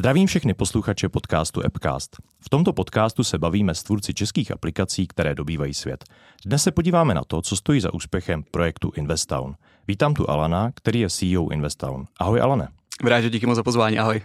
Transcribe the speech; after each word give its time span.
Zdravím 0.00 0.26
všechny 0.26 0.54
posluchače 0.54 1.08
podcastu 1.08 1.64
Appcast. 1.66 2.16
V 2.40 2.48
tomto 2.48 2.72
podcastu 2.72 3.24
se 3.24 3.38
bavíme 3.38 3.74
s 3.74 3.82
tvůrci 3.82 4.14
českých 4.14 4.50
aplikací, 4.50 5.06
které 5.06 5.34
dobývají 5.34 5.74
svět. 5.74 6.04
Dnes 6.46 6.62
se 6.62 6.70
podíváme 6.72 7.14
na 7.14 7.24
to, 7.26 7.42
co 7.42 7.56
stojí 7.56 7.80
za 7.80 7.94
úspěchem 7.94 8.42
projektu 8.50 8.92
Investown. 8.96 9.54
Vítám 9.88 10.14
tu 10.14 10.30
Alana, 10.30 10.72
který 10.74 11.00
je 11.00 11.10
CEO 11.10 11.48
Investown. 11.48 12.04
Ahoj 12.18 12.40
Alane. 12.40 12.68
Vrážo, 13.02 13.28
díky 13.28 13.46
moc 13.46 13.56
za 13.56 13.62
pozvání, 13.62 13.98
ahoj. 13.98 14.22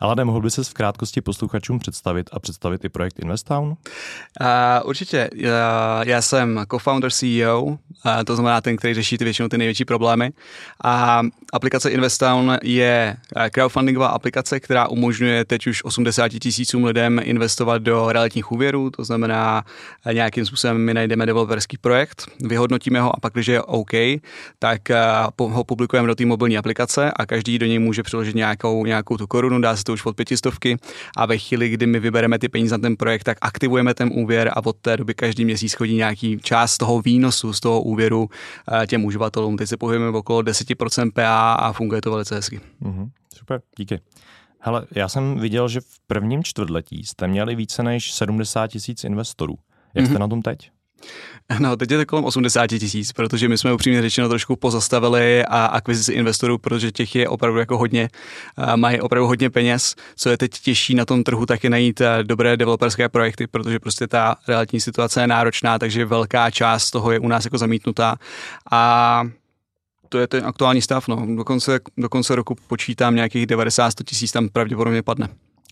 Ale 0.00 0.24
mohl 0.24 0.40
by 0.40 0.50
se 0.50 0.64
v 0.64 0.74
krátkosti 0.74 1.20
posluchačům 1.20 1.78
představit 1.78 2.30
a 2.32 2.38
představit 2.38 2.84
i 2.84 2.88
projekt 2.88 3.18
Investown? 3.18 3.68
Uh, 3.68 3.76
určitě. 4.84 5.30
Uh, 5.34 5.48
já 6.04 6.22
jsem 6.22 6.64
co-founder 6.70 7.10
CEO, 7.10 7.62
uh, 7.62 7.76
to 8.26 8.34
znamená 8.36 8.60
ten, 8.60 8.76
který 8.76 8.94
řeší 8.94 9.18
ty 9.18 9.24
většinou 9.24 9.48
ty 9.48 9.58
největší 9.58 9.84
problémy. 9.84 10.30
A 10.84 11.22
aplikace 11.52 11.90
Investown 11.90 12.58
je 12.62 13.16
crowdfundingová 13.50 14.08
aplikace, 14.08 14.60
která 14.60 14.88
umožňuje 14.88 15.44
teď 15.44 15.66
už 15.66 15.84
80 15.84 16.28
tisícům 16.28 16.84
lidem 16.84 17.20
investovat 17.22 17.82
do 17.82 18.12
realitních 18.12 18.52
úvěrů, 18.52 18.90
to 18.90 19.04
znamená 19.04 19.64
nějakým 20.12 20.46
způsobem 20.46 20.76
my 20.76 20.94
najdeme 20.94 21.26
developerský 21.26 21.78
projekt, 21.78 22.26
vyhodnotíme 22.40 23.00
ho 23.00 23.16
a 23.16 23.20
pak, 23.20 23.32
když 23.32 23.46
je 23.46 23.62
OK, 23.62 23.90
tak 24.58 24.82
ho 25.38 25.64
publikujeme 25.64 26.08
do 26.08 26.14
té 26.14 26.26
mobilní 26.26 26.58
aplikace 26.58 27.12
a 27.16 27.26
každý 27.26 27.58
do 27.58 27.66
něj 27.66 27.78
může 27.78 28.02
přiložit 28.02 28.36
nějakou, 28.36 28.86
nějakou 28.86 29.16
tu 29.16 29.26
korunu, 29.26 29.58
dá 29.62 29.76
se 29.76 29.84
to 29.84 29.92
už 29.92 30.06
od 30.06 30.16
pětistovky 30.16 30.76
a 31.16 31.26
ve 31.26 31.38
chvíli, 31.38 31.68
kdy 31.68 31.86
my 31.86 32.00
vybereme 32.00 32.38
ty 32.38 32.48
peníze 32.48 32.74
na 32.74 32.78
ten 32.78 32.96
projekt, 32.96 33.24
tak 33.24 33.38
aktivujeme 33.40 33.94
ten 33.94 34.10
úvěr 34.14 34.50
a 34.52 34.66
od 34.66 34.76
té 34.76 34.96
doby 34.96 35.14
každý 35.14 35.44
měsíc 35.44 35.74
chodí 35.74 35.94
nějaký 35.94 36.38
část 36.38 36.78
toho 36.78 37.02
výnosu 37.02 37.52
z 37.52 37.60
toho 37.60 37.82
úvěru 37.82 38.28
eh, 38.82 38.86
těm 38.86 39.04
uživatelům. 39.04 39.56
Teď 39.56 39.68
se 39.68 39.76
pohybujeme 39.76 40.18
okolo 40.18 40.40
10% 40.40 41.12
PA 41.12 41.52
a 41.52 41.72
funguje 41.72 42.00
to 42.00 42.10
velice 42.10 42.34
hezky. 42.34 42.60
Mm-hmm. 42.82 43.10
Super, 43.34 43.60
díky. 43.78 44.00
Hele, 44.58 44.86
já 44.90 45.08
jsem 45.08 45.38
viděl, 45.38 45.68
že 45.68 45.80
v 45.80 46.00
prvním 46.06 46.44
čtvrtletí 46.44 47.04
jste 47.04 47.28
měli 47.28 47.54
více 47.54 47.82
než 47.82 48.12
70 48.12 48.66
tisíc 48.66 49.04
investorů. 49.04 49.54
Jak 49.94 50.06
jste 50.06 50.14
mm-hmm. 50.14 50.18
na 50.18 50.28
tom 50.28 50.42
teď? 50.42 50.70
No, 51.58 51.76
teď 51.76 51.90
je 51.90 51.98
to 51.98 52.06
kolem 52.06 52.24
80 52.24 52.66
tisíc, 52.66 53.12
protože 53.12 53.48
my 53.48 53.58
jsme 53.58 53.72
upřímně 53.72 54.02
řečeno 54.02 54.28
trošku 54.28 54.56
pozastavili 54.56 55.44
a 55.44 55.64
akvizici 55.66 56.12
investorů, 56.12 56.58
protože 56.58 56.92
těch 56.92 57.14
je 57.14 57.28
opravdu 57.28 57.58
jako 57.58 57.78
hodně, 57.78 58.08
mají 58.76 59.00
opravdu 59.00 59.26
hodně 59.26 59.50
peněz. 59.50 59.94
Co 60.16 60.30
je 60.30 60.38
teď 60.38 60.50
těžší 60.50 60.94
na 60.94 61.04
tom 61.04 61.24
trhu, 61.24 61.46
tak 61.46 61.64
je 61.64 61.70
najít 61.70 62.00
eh, 62.00 62.18
dobré 62.22 62.56
developerské 62.56 63.08
projekty, 63.08 63.46
protože 63.46 63.78
prostě 63.78 64.06
ta 64.06 64.36
realitní 64.48 64.80
situace 64.80 65.20
je 65.20 65.26
náročná, 65.26 65.78
takže 65.78 66.04
velká 66.04 66.50
část 66.50 66.90
toho 66.90 67.12
je 67.12 67.18
u 67.18 67.28
nás 67.28 67.44
jako 67.44 67.58
zamítnutá. 67.58 68.16
A 68.72 69.22
to 70.08 70.18
je 70.18 70.26
ten 70.26 70.46
aktuální 70.46 70.82
stav. 70.82 71.08
No. 71.08 71.26
Do, 71.36 71.44
konce, 71.44 71.80
do 71.96 72.08
konce 72.08 72.34
roku 72.34 72.56
počítám 72.66 73.14
nějakých 73.14 73.46
90 73.46 73.92
tisíc 74.04 74.32
tam 74.32 74.48
pravděpodobně 74.48 75.02
padne. 75.02 75.28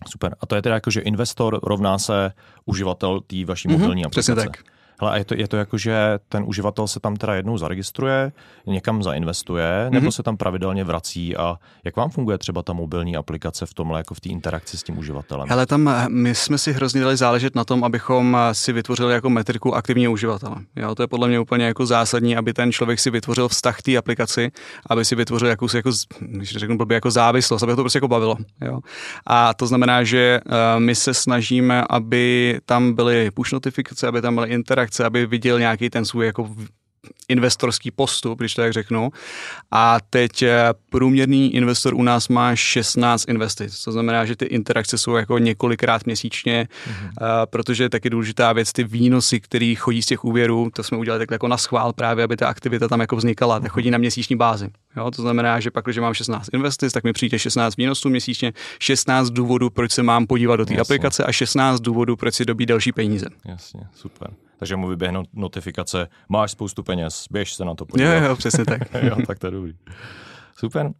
Super. 0.09 0.35
A 0.39 0.45
to 0.45 0.55
je 0.55 0.61
teda 0.61 0.75
jako, 0.75 0.91
že 0.91 1.01
investor 1.01 1.59
rovná 1.63 1.99
se 1.99 2.31
uživatel 2.65 3.19
té 3.27 3.45
vaší 3.45 3.67
mm-hmm, 3.67 3.71
mobilní 3.71 4.05
aplikace. 4.05 4.33
Přesně 4.35 4.35
tak. 4.35 4.63
Hele, 5.01 5.11
a 5.13 5.17
je 5.17 5.25
to, 5.25 5.35
je 5.37 5.47
to 5.47 5.57
jako, 5.57 5.77
že 5.77 6.19
ten 6.29 6.43
uživatel 6.47 6.87
se 6.87 6.99
tam 6.99 7.15
teda 7.15 7.33
jednou 7.35 7.57
zaregistruje, 7.57 8.31
někam 8.67 9.03
zainvestuje, 9.03 9.63
mm-hmm. 9.63 9.93
nebo 9.93 10.11
se 10.11 10.23
tam 10.23 10.37
pravidelně 10.37 10.83
vrací 10.83 11.37
a 11.37 11.55
jak 11.83 11.95
vám 11.95 12.09
funguje 12.09 12.37
třeba 12.37 12.63
ta 12.63 12.73
mobilní 12.73 13.15
aplikace 13.15 13.65
v 13.65 13.73
tomhle, 13.73 13.99
jako 13.99 14.13
v 14.13 14.19
té 14.19 14.29
interakci 14.29 14.77
s 14.77 14.83
tím 14.83 14.97
uživatelem? 14.97 15.49
Hele, 15.49 15.65
tam 15.65 15.87
eh, 15.87 16.05
my 16.09 16.35
jsme 16.35 16.57
si 16.57 16.73
hrozně 16.73 17.01
dali 17.01 17.17
záležet 17.17 17.55
na 17.55 17.63
tom, 17.63 17.83
abychom 17.83 18.37
eh, 18.39 18.53
si 18.53 18.73
vytvořili 18.73 19.13
jako 19.13 19.29
metriku 19.29 19.75
aktivního 19.75 20.11
uživatele. 20.11 20.55
Jo, 20.75 20.95
to 20.95 21.03
je 21.03 21.07
podle 21.07 21.27
mě 21.27 21.39
úplně 21.39 21.65
jako 21.65 21.85
zásadní, 21.85 22.37
aby 22.37 22.53
ten 22.53 22.71
člověk 22.71 22.99
si 22.99 23.09
vytvořil 23.09 23.47
vztah 23.47 23.81
té 23.81 23.97
aplikaci, 23.97 24.51
aby 24.89 25.05
si 25.05 25.15
vytvořil 25.15 25.47
jakousi, 25.47 25.77
jako, 25.77 25.91
když 26.19 26.51
řeknu 26.51 26.77
blbě, 26.77 26.95
jako 26.95 27.11
závislost, 27.11 27.63
aby 27.63 27.75
to 27.75 27.81
prostě 27.81 27.97
jako 27.97 28.07
bavilo. 28.07 28.37
Jo. 28.61 28.79
A 29.27 29.53
to 29.53 29.67
znamená, 29.67 30.03
že 30.03 30.39
uh, 30.45 30.53
my 30.77 30.95
se 30.95 31.13
snažíme, 31.13 31.83
aby 31.89 32.59
tam 32.65 32.93
byly 32.93 33.31
push 33.31 33.51
notifikace, 33.51 34.07
aby 34.07 34.21
tam 34.21 34.35
byly 34.35 34.49
interakce, 34.49 34.90
chce, 34.91 35.05
aby 35.05 35.25
viděl 35.25 35.59
nějaký 35.59 35.89
ten 35.89 36.05
svůj 36.05 36.25
jako 36.25 36.49
investorský 37.29 37.91
postup, 37.91 38.39
když 38.39 38.55
to 38.55 38.61
tak 38.61 38.73
řeknu. 38.73 39.11
A 39.71 39.97
teď 40.09 40.41
eh, 40.41 40.73
průměrný 40.89 41.55
investor 41.55 41.93
u 41.93 42.03
nás 42.03 42.27
má 42.27 42.55
16 42.55 43.25
investic. 43.29 43.83
To 43.83 43.91
znamená, 43.91 44.25
že 44.25 44.35
ty 44.35 44.45
interakce 44.45 44.97
jsou 44.97 45.15
jako 45.15 45.37
několikrát 45.37 46.05
měsíčně, 46.05 46.67
mm-hmm. 46.67 47.45
protože 47.45 47.83
je 47.83 47.89
taky 47.89 48.09
důležitá 48.09 48.53
věc, 48.53 48.71
ty 48.71 48.83
výnosy, 48.83 49.39
které 49.39 49.73
chodí 49.77 50.01
z 50.01 50.05
těch 50.05 50.25
úvěrů, 50.25 50.69
to 50.73 50.83
jsme 50.83 50.97
udělali 50.97 51.19
takhle 51.19 51.35
jako 51.35 51.47
na 51.47 51.57
schvál 51.57 51.93
právě, 51.93 52.23
aby 52.23 52.37
ta 52.37 52.47
aktivita 52.47 52.87
tam 52.87 52.99
jako 52.99 53.15
vznikala, 53.15 53.59
tak 53.59 53.71
chodí 53.71 53.91
na 53.91 53.97
měsíční 53.97 54.35
bázi. 54.35 54.69
Jo, 54.97 55.11
to 55.11 55.21
znamená, 55.21 55.59
že 55.59 55.71
pak, 55.71 55.85
když 55.85 55.97
mám 55.97 56.13
16 56.13 56.49
investic, 56.53 56.93
tak 56.93 57.03
mi 57.03 57.13
přijde 57.13 57.39
16 57.39 57.77
výnosů 57.77 58.09
měsíčně, 58.09 58.53
16 58.79 59.29
důvodů, 59.29 59.69
proč 59.69 59.91
se 59.91 60.03
mám 60.03 60.27
podívat 60.27 60.55
do 60.55 60.65
té 60.65 60.77
aplikace 60.77 61.23
a 61.23 61.31
16 61.31 61.79
důvodů, 61.79 62.15
proč 62.15 62.35
si 62.35 62.45
dobít 62.45 62.69
další 62.69 62.91
peníze. 62.91 63.25
Jasně, 63.45 63.81
super 63.95 64.31
takže 64.61 64.75
mu 64.75 64.87
vyběhne 64.87 65.23
notifikace, 65.33 66.07
máš 66.29 66.51
spoustu 66.51 66.83
peněz, 66.83 67.25
běž 67.31 67.53
se 67.53 67.65
na 67.65 67.75
to 67.75 67.85
podívat. 67.85 68.13
Jo, 68.13 68.23
jo, 68.23 68.35
přesně 68.35 68.65
tak. 68.65 68.81
jo, 69.01 69.15
tak 69.27 69.39
to 69.39 69.47
je 69.47 69.51
dobrý. 69.51 69.73
Super. 70.57 70.91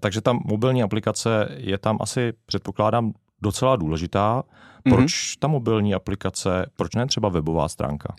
Takže 0.00 0.20
ta 0.20 0.32
mobilní 0.32 0.82
aplikace 0.82 1.48
je 1.56 1.78
tam 1.78 1.98
asi, 2.00 2.32
předpokládám, 2.46 3.12
docela 3.42 3.76
důležitá. 3.76 4.42
Proč 4.82 5.12
mm-hmm. 5.12 5.38
ta 5.38 5.48
mobilní 5.48 5.94
aplikace, 5.94 6.66
proč 6.76 6.94
ne 6.94 7.06
třeba 7.06 7.28
webová 7.28 7.68
stránka? 7.68 8.14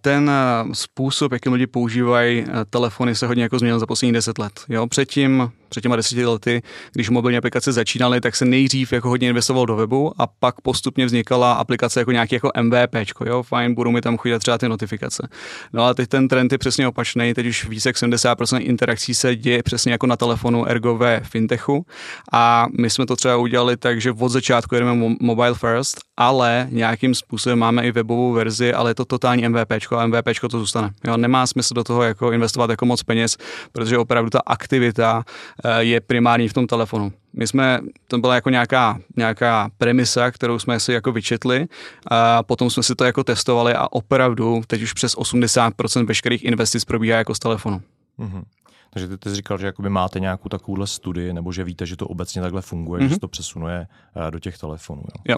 Ten 0.00 0.30
eh, 0.30 0.74
způsob, 0.74 1.32
jakým 1.32 1.52
lidi 1.52 1.66
používají 1.66 2.44
eh, 2.48 2.64
telefony, 2.64 3.14
se 3.14 3.26
hodně 3.26 3.42
jako 3.42 3.58
změnil 3.58 3.78
za 3.78 3.86
poslední 3.86 4.12
deset 4.12 4.38
let. 4.38 4.60
Jo, 4.68 4.86
předtím 4.86 5.52
před 5.68 5.80
těma 5.80 5.96
deseti 5.96 6.26
lety, 6.26 6.62
když 6.92 7.10
mobilní 7.10 7.38
aplikace 7.38 7.72
začínaly, 7.72 8.20
tak 8.20 8.36
se 8.36 8.44
nejdřív 8.44 8.92
jako 8.92 9.08
hodně 9.08 9.28
investoval 9.28 9.66
do 9.66 9.76
webu 9.76 10.12
a 10.18 10.26
pak 10.26 10.60
postupně 10.60 11.06
vznikala 11.06 11.52
aplikace 11.52 12.00
jako 12.00 12.12
nějaký 12.12 12.34
jako 12.34 12.50
MVP, 12.62 12.94
jo, 13.26 13.42
fajn, 13.42 13.74
budou 13.74 13.90
mi 13.90 14.00
tam 14.00 14.16
chodit 14.16 14.38
třeba 14.38 14.58
ty 14.58 14.68
notifikace. 14.68 15.28
No 15.72 15.84
a 15.84 15.94
teď 15.94 16.08
ten 16.08 16.28
trend 16.28 16.52
je 16.52 16.58
přesně 16.58 16.88
opačný, 16.88 17.34
teď 17.34 17.46
už 17.46 17.68
více 17.68 17.88
jak 17.88 17.96
70% 17.96 18.60
interakcí 18.60 19.14
se 19.14 19.36
děje 19.36 19.62
přesně 19.62 19.92
jako 19.92 20.06
na 20.06 20.16
telefonu, 20.16 20.66
ergo 20.68 20.96
ve 20.96 21.20
fintechu 21.20 21.86
a 22.32 22.66
my 22.78 22.90
jsme 22.90 23.06
to 23.06 23.16
třeba 23.16 23.36
udělali 23.36 23.76
tak, 23.76 24.00
že 24.00 24.12
od 24.12 24.28
začátku 24.28 24.74
jedeme 24.74 25.16
mobile 25.20 25.54
first, 25.54 26.07
ale 26.18 26.66
nějakým 26.70 27.14
způsobem 27.14 27.58
máme 27.58 27.86
i 27.86 27.92
webovou 27.92 28.32
verzi, 28.32 28.74
ale 28.74 28.90
je 28.90 28.94
to 28.94 29.04
totální 29.04 29.48
MVP 29.48 29.72
a 29.96 30.06
MVP 30.06 30.28
to 30.50 30.58
zůstane. 30.58 30.90
Jo, 31.06 31.16
nemá 31.16 31.46
smysl 31.46 31.74
do 31.74 31.84
toho 31.84 32.02
jako 32.02 32.32
investovat 32.32 32.70
jako 32.70 32.86
moc 32.86 33.02
peněz, 33.02 33.36
protože 33.72 33.98
opravdu 33.98 34.30
ta 34.30 34.40
aktivita 34.46 35.24
Eh, 35.64 35.84
je 35.84 36.00
primární 36.00 36.48
v 36.48 36.52
tom 36.52 36.66
telefonu. 36.66 37.12
My 37.32 37.46
jsme, 37.46 37.80
to 38.08 38.18
byla 38.18 38.34
jako 38.34 38.50
nějaká, 38.50 38.98
nějaká 39.16 39.70
premisa, 39.78 40.30
kterou 40.30 40.58
jsme 40.58 40.80
si 40.80 40.92
jako 40.92 41.12
vyčetli 41.12 41.66
a 42.06 42.42
potom 42.42 42.70
jsme 42.70 42.82
si 42.82 42.94
to 42.94 43.04
jako 43.04 43.24
testovali 43.24 43.74
a 43.74 43.92
opravdu 43.92 44.62
teď 44.66 44.82
už 44.82 44.92
přes 44.92 45.16
80% 45.16 46.06
veškerých 46.06 46.44
investic 46.44 46.84
probíhá 46.84 47.18
jako 47.18 47.34
z 47.34 47.38
telefonu. 47.38 47.82
Mm-hmm. 48.18 48.42
Takže 48.90 49.08
ty, 49.08 49.18
ty 49.18 49.30
jsi 49.30 49.36
říkal, 49.36 49.58
že 49.58 49.66
jakoby 49.66 49.90
máte 49.90 50.20
nějakou 50.20 50.48
takovouhle 50.48 50.86
studii, 50.86 51.32
nebo 51.32 51.52
že 51.52 51.64
víte, 51.64 51.86
že 51.86 51.96
to 51.96 52.06
obecně 52.06 52.42
takhle 52.42 52.62
funguje, 52.62 53.02
mm-hmm. 53.02 53.08
že 53.08 53.14
se 53.14 53.20
to 53.20 53.28
přesunuje 53.28 53.86
eh, 54.26 54.30
do 54.30 54.38
těch 54.38 54.58
telefonů. 54.58 55.02
Jo. 55.06 55.22
jo. 55.28 55.36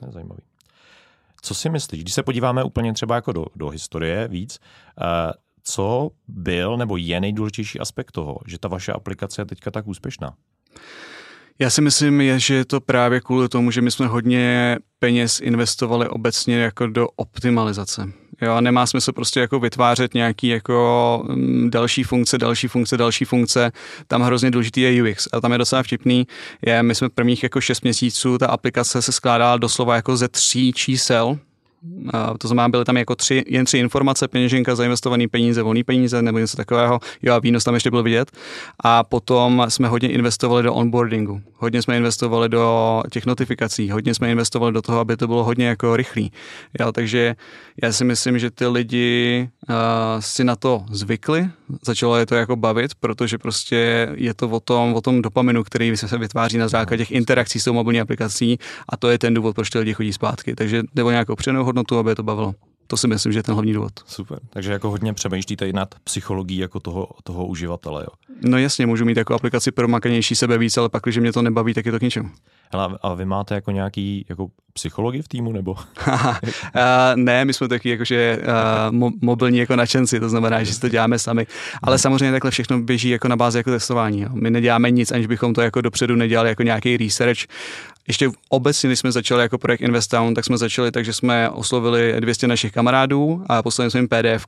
To 0.00 0.06
je 0.06 0.12
zajímavý. 0.12 0.42
Co 1.42 1.54
si 1.54 1.70
myslíš, 1.70 2.02
když 2.02 2.14
se 2.14 2.22
podíváme 2.22 2.64
úplně 2.64 2.92
třeba 2.92 3.14
jako 3.14 3.32
do, 3.32 3.44
do 3.56 3.68
historie 3.68 4.28
víc, 4.28 4.58
uh, 5.00 5.06
co 5.62 6.10
byl 6.28 6.76
nebo 6.76 6.96
je 6.96 7.20
nejdůležitější 7.20 7.80
aspekt 7.80 8.12
toho, 8.12 8.38
že 8.46 8.58
ta 8.58 8.68
vaše 8.68 8.92
aplikace 8.92 9.42
je 9.42 9.46
teďka 9.46 9.70
tak 9.70 9.86
úspěšná? 9.86 10.34
Já 11.58 11.70
si 11.70 11.82
myslím, 11.82 12.20
je, 12.20 12.40
že 12.40 12.54
je 12.54 12.64
to 12.64 12.80
právě 12.80 13.20
kvůli 13.20 13.48
tomu, 13.48 13.70
že 13.70 13.82
my 13.82 13.90
jsme 13.90 14.06
hodně 14.06 14.76
peněz 14.98 15.40
investovali 15.40 16.08
obecně 16.08 16.56
jako 16.56 16.86
do 16.86 17.08
optimalizace. 17.16 18.12
Jo, 18.42 18.60
nemá 18.60 18.86
smysl 18.86 19.12
prostě 19.12 19.40
jako 19.40 19.60
vytvářet 19.60 20.14
nějaký 20.14 20.48
jako 20.48 21.22
mm, 21.28 21.70
další 21.70 22.02
funkce, 22.02 22.38
další 22.38 22.68
funkce, 22.68 22.96
další 22.96 23.24
funkce. 23.24 23.72
Tam 24.06 24.22
hrozně 24.22 24.50
důležitý 24.50 24.80
je 24.80 25.02
UX 25.02 25.28
a 25.32 25.40
tam 25.40 25.52
je 25.52 25.58
docela 25.58 25.82
vtipný. 25.82 26.26
Je, 26.66 26.82
my 26.82 26.94
jsme 26.94 27.08
prvních 27.08 27.42
jako 27.42 27.60
šest 27.60 27.82
měsíců, 27.82 28.38
ta 28.38 28.46
aplikace 28.46 29.02
se 29.02 29.12
skládala 29.12 29.56
doslova 29.56 29.96
jako 29.96 30.16
ze 30.16 30.28
tří 30.28 30.72
čísel, 30.72 31.38
to 32.38 32.48
znamená, 32.48 32.68
byly 32.68 32.84
tam 32.84 32.96
jako 32.96 33.14
tři, 33.14 33.44
jen 33.46 33.64
tři 33.64 33.78
informace, 33.78 34.28
peněženka, 34.28 34.74
zainvestovaný 34.74 35.28
peníze, 35.28 35.62
volný 35.62 35.84
peníze 35.84 36.22
nebo 36.22 36.38
něco 36.38 36.56
takového. 36.56 37.00
Jo, 37.22 37.34
a 37.34 37.38
výnos 37.38 37.64
tam 37.64 37.74
ještě 37.74 37.90
byl 37.90 38.02
vidět. 38.02 38.30
A 38.84 39.04
potom 39.04 39.66
jsme 39.68 39.88
hodně 39.88 40.08
investovali 40.08 40.62
do 40.62 40.74
onboardingu. 40.74 41.40
Hodně 41.58 41.82
jsme 41.82 41.96
investovali 41.96 42.48
do 42.48 43.02
těch 43.12 43.26
notifikací, 43.26 43.90
hodně 43.90 44.14
jsme 44.14 44.30
investovali 44.30 44.72
do 44.72 44.82
toho, 44.82 44.98
aby 44.98 45.16
to 45.16 45.26
bylo 45.26 45.44
hodně 45.44 45.66
jako 45.66 45.96
rychlý. 45.96 46.32
Jo, 46.80 46.92
takže 46.92 47.36
já 47.82 47.92
si 47.92 48.04
myslím, 48.04 48.38
že 48.38 48.50
ty 48.50 48.66
lidi 48.66 49.48
uh, 49.68 49.74
si 50.20 50.44
na 50.44 50.56
to 50.56 50.84
zvykli, 50.90 51.48
začalo 51.82 52.16
je 52.16 52.26
to 52.26 52.34
jako 52.34 52.56
bavit, 52.56 52.94
protože 53.00 53.38
prostě 53.38 54.08
je 54.14 54.34
to 54.34 54.48
o 54.48 54.60
tom, 54.60 54.94
o 54.94 55.00
tom 55.00 55.22
dopaminu, 55.22 55.64
který 55.64 55.96
se 55.96 56.18
vytváří 56.18 56.58
na 56.58 56.68
základě 56.68 57.04
těch 57.04 57.10
interakcí 57.10 57.60
s 57.60 57.64
tou 57.64 57.72
mobilní 57.72 58.00
aplikací 58.00 58.58
a 58.88 58.96
to 58.96 59.10
je 59.10 59.18
ten 59.18 59.34
důvod, 59.34 59.54
proč 59.54 59.70
ty 59.70 59.78
lidi 59.78 59.94
chodí 59.94 60.12
zpátky. 60.12 60.54
Takže 60.54 60.82
jde 60.94 61.02
o 61.04 61.10
nějakou 61.10 61.34
přenou 61.34 61.64
hodnotu, 61.76 61.98
aby 61.98 62.10
je 62.10 62.14
to 62.14 62.22
bavilo. 62.22 62.54
To 62.86 62.96
si 62.96 63.08
myslím, 63.08 63.32
že 63.32 63.38
je 63.38 63.42
ten 63.42 63.54
hlavní 63.54 63.72
důvod. 63.72 63.92
Super. 64.06 64.38
Takže 64.50 64.72
jako 64.72 64.90
hodně 64.90 65.12
přemýšlíte 65.12 65.68
i 65.68 65.72
nad 65.72 65.94
psychologií 66.04 66.58
jako 66.58 66.80
toho, 66.80 67.08
toho 67.22 67.46
uživatele. 67.46 68.02
Jo? 68.02 68.36
No 68.42 68.58
jasně, 68.58 68.86
můžu 68.86 69.04
mít 69.04 69.16
jako 69.16 69.34
aplikaci 69.34 69.70
promakanější 69.72 70.34
sebe 70.34 70.58
víc, 70.58 70.76
ale 70.76 70.88
pak, 70.88 71.02
když 71.02 71.18
mě 71.18 71.32
to 71.32 71.42
nebaví, 71.42 71.74
tak 71.74 71.86
je 71.86 71.92
to 71.92 71.98
k 71.98 72.02
ničemu. 72.02 72.30
Hele, 72.72 72.98
a 73.02 73.14
vy 73.14 73.24
máte 73.24 73.54
jako 73.54 73.70
nějaký 73.70 74.26
jako 74.28 74.48
psychologii 74.72 75.22
v 75.22 75.28
týmu, 75.28 75.52
nebo? 75.52 75.72
uh, 75.72 76.34
ne, 77.14 77.44
my 77.44 77.54
jsme 77.54 77.68
taky 77.68 77.88
jakože 77.88 78.38
uh, 78.40 78.98
mo- 78.98 79.18
mobilní 79.22 79.58
jako 79.58 79.76
nadšenci, 79.76 80.20
to 80.20 80.28
znamená, 80.28 80.64
že 80.64 80.74
si 80.74 80.80
to 80.80 80.88
děláme 80.88 81.18
sami. 81.18 81.46
Ale 81.82 81.98
samozřejmě 81.98 82.32
takhle 82.32 82.50
všechno 82.50 82.80
běží 82.80 83.08
jako 83.08 83.28
na 83.28 83.36
bázi 83.36 83.58
jako 83.58 83.70
testování. 83.70 84.20
Jo. 84.20 84.28
My 84.32 84.50
neděláme 84.50 84.90
nic, 84.90 85.12
aniž 85.12 85.26
bychom 85.26 85.54
to 85.54 85.60
jako 85.60 85.80
dopředu 85.80 86.14
nedělali 86.16 86.48
jako 86.48 86.62
nějaký 86.62 86.96
research 86.96 87.38
ještě 88.08 88.30
obecně, 88.48 88.88
když 88.88 88.98
jsme 88.98 89.12
začali 89.12 89.42
jako 89.42 89.58
projekt 89.58 89.80
InvestDown, 89.80 90.34
tak 90.34 90.44
jsme 90.44 90.58
začali 90.58 90.92
tak, 90.92 91.04
že 91.04 91.12
jsme 91.12 91.50
oslovili 91.50 92.14
200 92.20 92.46
našich 92.46 92.72
kamarádů 92.72 93.44
a 93.46 93.62
poslali 93.62 93.90
jsme 93.90 94.00
jim 94.00 94.08
PDF 94.08 94.46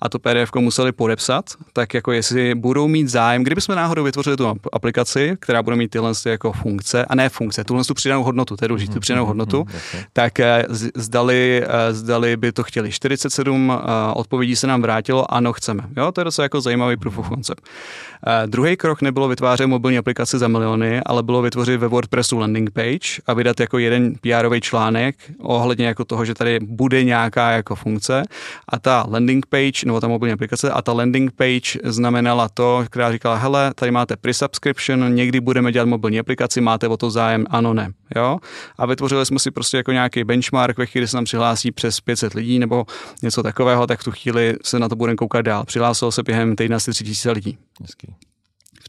a 0.00 0.08
to 0.08 0.18
PDF 0.18 0.52
museli 0.58 0.92
podepsat, 0.92 1.44
tak 1.72 1.94
jako 1.94 2.12
jestli 2.12 2.54
budou 2.54 2.88
mít 2.88 3.08
zájem, 3.08 3.44
kdybychom 3.44 3.76
náhodou 3.76 4.04
vytvořili 4.04 4.36
tu 4.36 4.54
aplikaci, 4.72 5.36
která 5.40 5.62
bude 5.62 5.76
mít 5.76 5.88
tyhle 5.88 6.12
jako 6.26 6.52
funkce, 6.52 7.04
a 7.04 7.14
ne 7.14 7.28
funkce, 7.28 7.47
tuhle 7.64 7.84
tu 7.84 7.94
přidanou 7.94 8.22
hodnotu, 8.22 8.56
to 8.56 8.64
je 8.64 8.68
důležité, 8.68 8.94
tu 8.94 9.00
přidanou 9.00 9.22
mhm, 9.22 9.28
hodnotu, 9.28 9.58
mhm, 9.58 10.04
tak 10.12 10.40
eh, 10.40 10.64
zdali, 10.94 11.62
eh, 11.64 11.94
zdali 11.94 12.36
by 12.36 12.52
to 12.52 12.62
chtěli. 12.62 12.92
47 12.92 13.72
eh, 13.72 14.12
odpovědí 14.14 14.56
se 14.56 14.66
nám 14.66 14.82
vrátilo, 14.82 15.34
ano, 15.34 15.52
chceme. 15.52 15.82
Jo, 15.96 16.12
to 16.12 16.20
je 16.20 16.24
docela 16.24 16.42
jako 16.42 16.60
zajímavý 16.60 16.96
proof 16.96 17.18
of 17.18 17.28
concept. 17.28 17.68
Druhý 18.46 18.76
krok 18.76 19.02
nebylo 19.02 19.28
vytvářet 19.28 19.66
mobilní 19.66 19.98
aplikaci 19.98 20.38
za 20.38 20.48
miliony, 20.48 21.00
ale 21.06 21.22
bylo 21.22 21.42
vytvořit 21.42 21.80
ve 21.80 21.88
WordPressu 21.88 22.38
landing 22.38 22.70
page, 22.70 22.88
page 22.88 23.22
a 23.26 23.34
vydat 23.34 23.60
jako 23.60 23.78
jeden 23.78 24.14
pr 24.20 24.60
článek 24.60 25.16
ohledně 25.38 25.86
jako 25.86 26.04
toho, 26.04 26.24
že 26.24 26.34
tady 26.34 26.58
bude 26.60 27.04
nějaká 27.04 27.50
jako 27.50 27.74
funkce 27.74 28.22
a 28.68 28.78
ta 28.78 29.04
landing 29.08 29.46
page, 29.46 29.86
nebo 29.86 30.00
ta 30.00 30.08
mobilní 30.08 30.32
aplikace 30.32 30.70
a 30.70 30.82
ta 30.82 30.92
landing 30.92 31.32
page 31.32 31.78
znamenala 31.84 32.48
to, 32.48 32.84
která 32.90 33.12
říkala, 33.12 33.36
hele, 33.36 33.72
tady 33.74 33.90
máte 33.90 34.16
pre-subscription, 34.16 35.14
někdy 35.14 35.40
budeme 35.40 35.72
dělat 35.72 35.88
mobilní 35.88 36.18
aplikaci, 36.18 36.60
máte 36.60 36.88
o 36.88 36.96
to 36.96 37.10
zájem, 37.10 37.37
ano, 37.50 37.74
ne. 37.74 37.92
Jo? 38.16 38.38
A 38.78 38.86
vytvořili 38.86 39.26
jsme 39.26 39.38
si 39.38 39.50
prostě 39.50 39.76
jako 39.76 39.92
nějaký 39.92 40.24
benchmark, 40.24 40.78
ve 40.78 40.86
chvíli 40.86 41.08
se 41.08 41.16
nám 41.16 41.24
přihlásí 41.24 41.72
přes 41.72 42.00
500 42.00 42.34
lidí 42.34 42.58
nebo 42.58 42.84
něco 43.22 43.42
takového, 43.42 43.86
tak 43.86 44.00
v 44.00 44.04
tu 44.04 44.10
chvíli 44.10 44.56
se 44.64 44.78
na 44.78 44.88
to 44.88 44.96
budeme 44.96 45.16
koukat 45.16 45.44
dál. 45.44 45.64
Přihlásilo 45.64 46.12
se 46.12 46.22
během 46.22 46.56
týdne 46.56 46.76
asi 46.76 46.90
3000 46.90 47.30
lidí. 47.30 47.58
Hezký 47.80 48.14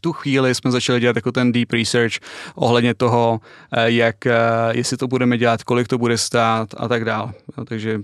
tu 0.00 0.12
chvíli 0.12 0.54
jsme 0.54 0.70
začali 0.70 1.00
dělat 1.00 1.16
jako 1.16 1.32
ten 1.32 1.52
deep 1.52 1.72
research 1.72 2.14
ohledně 2.54 2.94
toho, 2.94 3.40
eh, 3.72 3.90
jak, 3.90 4.26
eh, 4.26 4.34
jestli 4.72 4.96
to 4.96 5.08
budeme 5.08 5.38
dělat, 5.38 5.62
kolik 5.62 5.88
to 5.88 5.98
bude 5.98 6.18
stát 6.18 6.68
a 6.76 6.88
tak 6.88 7.04
dále. 7.04 7.32
No, 7.58 7.64
takže 7.64 8.00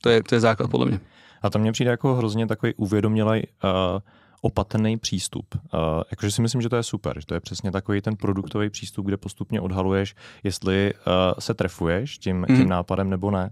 to 0.00 0.08
je, 0.08 0.22
to 0.22 0.34
je 0.34 0.40
základ 0.40 0.70
podle 0.70 0.86
mě. 0.86 1.00
A 1.42 1.50
to 1.50 1.58
mně 1.58 1.72
přijde 1.72 1.90
jako 1.90 2.14
hrozně 2.14 2.46
takový 2.46 2.74
uvědomělej 2.74 3.46
uh, 3.64 4.00
opatrný 4.46 4.96
přístup. 4.96 5.46
Uh, 5.54 5.80
jakože 6.10 6.30
si 6.30 6.42
myslím, 6.42 6.62
že 6.62 6.68
to 6.68 6.76
je 6.76 6.82
super, 6.82 7.20
že 7.20 7.26
to 7.26 7.34
je 7.34 7.40
přesně 7.40 7.70
takový 7.70 8.00
ten 8.00 8.16
produktový 8.16 8.70
přístup, 8.70 9.06
kde 9.06 9.16
postupně 9.16 9.60
odhaluješ, 9.60 10.14
jestli 10.44 10.94
uh, 10.94 11.12
se 11.38 11.54
trefuješ 11.54 12.18
tím, 12.18 12.46
tím 12.46 12.56
mm. 12.56 12.68
nápadem 12.68 13.10
nebo 13.10 13.30
ne. 13.30 13.50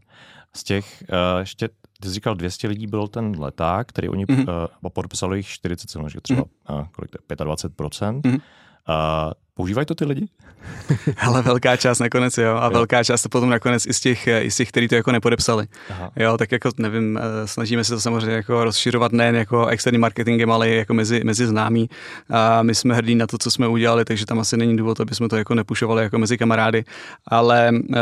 Z 0.57 0.65
těch 0.65 1.05
uh, 1.09 1.41
ještě 1.41 1.69
ty 2.01 2.09
jsi 2.09 2.15
říkal, 2.15 2.35
200 2.35 2.69
lidí 2.69 2.87
byl 2.87 3.09
ten 3.09 3.35
leták, 3.39 3.89
který 3.89 4.09
oni 4.09 4.25
mm-hmm. 4.25 4.69
uh, 4.83 4.91
podpisali 4.91 5.39
jich 5.39 5.47
47, 5.47 6.09
že 6.09 6.21
třeba 6.21 6.43
mm-hmm. 6.43 6.81
uh, 6.81 6.87
kolik 6.93 7.11
to 7.11 7.19
je, 7.31 7.37
25%. 7.37 8.21
Mm-hmm. 8.21 8.41
Uh, 8.89 9.33
Používají 9.57 9.87
to 9.87 9.95
ty 9.95 10.05
lidi? 10.05 10.27
Ale 11.19 11.43
velká 11.43 11.77
část 11.77 11.99
nakonec, 11.99 12.39
jo. 12.39 12.57
A 12.57 12.65
jo. 12.65 12.71
velká 12.71 13.05
část 13.05 13.23
to 13.23 13.29
potom 13.29 13.51
nakonec 13.51 13.87
i 13.87 13.95
z 13.95 14.01
těch, 14.01 14.27
i 14.27 14.51
z 14.51 14.57
těch 14.57 14.69
kteří 14.69 14.89
to 14.89 14.95
jako 14.95 15.13
nepodepsali. 15.13 15.67
Aha. 15.91 16.11
Jo, 16.17 16.39
tak 16.39 16.53
jako 16.53 16.71
nevím, 16.79 17.19
eh, 17.19 17.47
snažíme 17.47 17.85
se 17.85 17.95
to 17.95 18.01
samozřejmě 18.01 18.37
jako 18.37 18.65
rozšiřovat 18.65 19.13
nejen 19.13 19.35
jako 19.35 19.67
externí 19.67 19.99
marketingem, 19.99 20.51
ale 20.51 20.71
i 20.71 20.77
jako 20.77 20.95
mezi, 20.95 21.21
mezi 21.25 21.47
známí. 21.47 21.91
A 22.31 22.63
my 22.63 22.75
jsme 22.75 22.95
hrdí 22.95 23.15
na 23.15 23.27
to, 23.27 23.39
co 23.39 23.51
jsme 23.51 23.69
udělali, 23.69 24.05
takže 24.05 24.27
tam 24.27 24.39
asi 24.39 24.57
není 24.57 24.77
důvod, 24.77 25.01
aby 25.01 25.15
jsme 25.15 25.29
to 25.29 25.37
jako 25.37 25.55
nepušovali 25.55 26.03
jako 26.03 26.19
mezi 26.19 26.39
kamarády. 26.39 26.85
Ale 27.29 27.71
uh, 27.73 27.97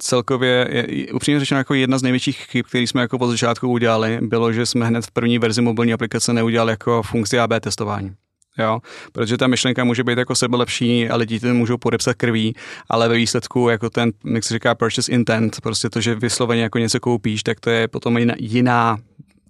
celkově, 0.00 0.68
je, 0.70 1.12
upřímně 1.12 1.40
řečeno, 1.40 1.58
jako 1.58 1.74
jedna 1.74 1.98
z 1.98 2.02
největších 2.02 2.36
chyb, 2.36 2.64
které 2.68 2.84
jsme 2.84 3.00
jako 3.00 3.18
po 3.18 3.30
začátku 3.30 3.68
udělali, 3.68 4.18
bylo, 4.22 4.52
že 4.52 4.66
jsme 4.66 4.86
hned 4.86 5.06
v 5.06 5.10
první 5.10 5.38
verzi 5.38 5.62
mobilní 5.62 5.92
aplikace 5.92 6.32
neudělali 6.32 6.72
jako 6.72 7.02
funkci 7.02 7.38
AB 7.38 7.52
testování 7.60 8.14
jo, 8.58 8.80
protože 9.12 9.36
ta 9.36 9.46
myšlenka 9.46 9.84
může 9.84 10.04
být 10.04 10.18
jako 10.18 10.34
sebe 10.34 10.56
lepší 10.56 11.08
a 11.08 11.16
lidi 11.16 11.40
ten 11.40 11.56
můžou 11.56 11.76
podepsat 11.76 12.14
krví, 12.14 12.54
ale 12.88 13.08
ve 13.08 13.14
výsledku 13.14 13.68
jako 13.68 13.90
ten, 13.90 14.12
jak 14.34 14.44
se 14.44 14.54
říká, 14.54 14.74
purchase 14.74 15.12
intent, 15.12 15.60
prostě 15.60 15.90
to, 15.90 16.00
že 16.00 16.14
vysloveně 16.14 16.62
jako 16.62 16.78
něco 16.78 17.00
koupíš, 17.00 17.42
tak 17.42 17.60
to 17.60 17.70
je 17.70 17.88
potom 17.88 18.18
jiná, 18.18 18.34
jiná 18.38 18.98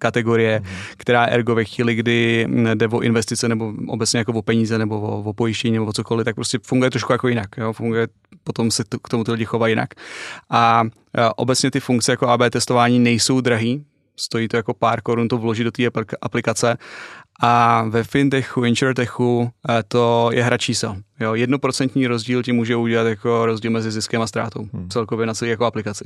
kategorie, 0.00 0.60
mm. 0.60 0.66
která 0.96 1.24
ergo 1.24 1.54
ve 1.54 1.64
chvíli, 1.64 1.94
kdy 1.94 2.46
jde 2.74 2.88
o 2.88 3.00
investice 3.00 3.48
nebo 3.48 3.72
obecně 3.88 4.18
jako 4.18 4.32
o 4.32 4.42
peníze 4.42 4.78
nebo 4.78 5.00
o, 5.00 5.22
o 5.22 5.32
pojištění 5.32 5.74
nebo 5.74 5.86
o 5.86 5.92
cokoliv, 5.92 6.24
tak 6.24 6.34
prostě 6.34 6.58
funguje 6.66 6.90
trošku 6.90 7.12
jako 7.12 7.28
jinak. 7.28 7.48
Jo? 7.56 7.72
Funguje, 7.72 8.08
potom 8.44 8.70
se 8.70 8.84
k 9.02 9.08
tomu 9.08 9.24
ty 9.24 9.32
lidi 9.32 9.44
chovají 9.44 9.72
jinak. 9.72 9.94
A, 10.50 10.82
a 11.14 11.38
obecně 11.38 11.70
ty 11.70 11.80
funkce 11.80 12.12
jako 12.12 12.26
AB 12.26 12.40
testování 12.50 12.98
nejsou 12.98 13.40
drahý, 13.40 13.84
stojí 14.16 14.48
to 14.48 14.56
jako 14.56 14.74
pár 14.74 15.00
korun 15.00 15.28
to 15.28 15.38
vložit 15.38 15.64
do 15.64 15.70
té 15.70 15.82
aplikace 16.22 16.76
a 17.40 17.84
ve 17.88 18.04
fintechu, 18.04 18.64
insurtechu 18.64 19.50
eh, 19.68 19.82
to 19.88 20.30
je 20.32 20.42
hra 20.42 20.58
čísel. 20.58 20.96
Jo, 21.20 21.34
jednoprocentní 21.34 22.06
rozdíl 22.06 22.42
ti 22.42 22.52
může 22.52 22.76
udělat 22.76 23.06
jako 23.06 23.46
rozdíl 23.46 23.70
mezi 23.70 23.90
ziskem 23.90 24.22
a 24.22 24.26
ztrátou. 24.26 24.68
Hmm. 24.72 24.88
Celkově 24.88 25.26
na 25.26 25.34
celý 25.34 25.50
jako 25.50 25.64
aplikaci. 25.64 26.04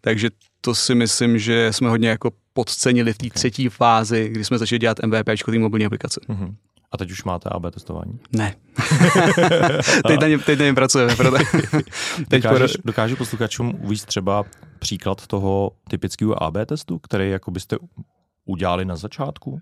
Takže 0.00 0.30
to 0.60 0.74
si 0.74 0.94
myslím, 0.94 1.38
že 1.38 1.72
jsme 1.72 1.88
hodně 1.88 2.08
jako 2.08 2.30
podcenili 2.52 3.12
v 3.12 3.18
té 3.18 3.30
třetí 3.30 3.68
fázi, 3.68 4.28
kdy 4.28 4.44
jsme 4.44 4.58
začali 4.58 4.78
dělat 4.78 4.98
MVP 5.06 5.28
té 5.46 5.58
mobilní 5.58 5.86
aplikace. 5.86 6.20
Hmm. 6.28 6.56
A 6.92 6.96
teď 6.96 7.10
už 7.10 7.24
máte 7.24 7.48
AB 7.48 7.62
testování? 7.74 8.18
Ne. 8.32 8.54
teď, 10.06 10.20
na 10.20 10.28
něm, 10.28 10.40
teď 10.40 10.58
na 10.58 10.64
něm 10.64 10.74
pracujeme. 10.74 11.16
Proto... 11.16 11.36
teď 12.28 12.42
dokážeš, 12.42 12.72
pro... 12.72 12.82
dokážu 12.84 13.16
posluchačům 13.16 13.78
uvíct 13.80 14.06
třeba 14.06 14.44
příklad 14.78 15.26
toho 15.26 15.70
typického 15.90 16.42
AB 16.42 16.56
testu, 16.66 16.98
který 16.98 17.30
jako 17.30 17.50
byste 17.50 17.76
udělali 18.44 18.84
na 18.84 18.96
začátku? 18.96 19.60